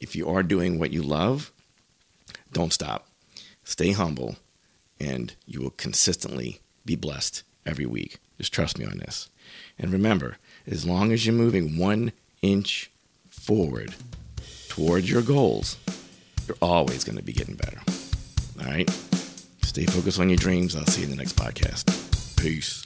if 0.00 0.14
you 0.14 0.28
are 0.28 0.42
doing 0.42 0.78
what 0.78 0.92
you 0.92 1.02
love, 1.02 1.52
don't 2.52 2.72
stop. 2.72 3.08
Stay 3.64 3.92
humble, 3.92 4.36
and 5.00 5.34
you 5.46 5.60
will 5.60 5.70
consistently 5.70 6.60
be 6.84 6.96
blessed 6.96 7.42
every 7.64 7.86
week. 7.86 8.18
Just 8.38 8.52
trust 8.52 8.78
me 8.78 8.84
on 8.84 8.98
this. 8.98 9.28
And 9.78 9.92
remember, 9.92 10.38
as 10.66 10.86
long 10.86 11.12
as 11.12 11.26
you're 11.26 11.34
moving 11.34 11.78
one 11.78 12.12
inch 12.42 12.90
forward 13.28 13.94
towards 14.68 15.10
your 15.10 15.22
goals, 15.22 15.76
you're 16.46 16.56
always 16.62 17.04
going 17.04 17.16
to 17.16 17.24
be 17.24 17.32
getting 17.32 17.56
better. 17.56 17.80
All 18.60 18.66
right? 18.66 18.88
Stay 19.62 19.86
focused 19.86 20.20
on 20.20 20.28
your 20.28 20.38
dreams. 20.38 20.76
I'll 20.76 20.86
see 20.86 21.02
you 21.02 21.06
in 21.06 21.10
the 21.10 21.16
next 21.16 21.36
podcast. 21.36 22.36
Peace. 22.36 22.84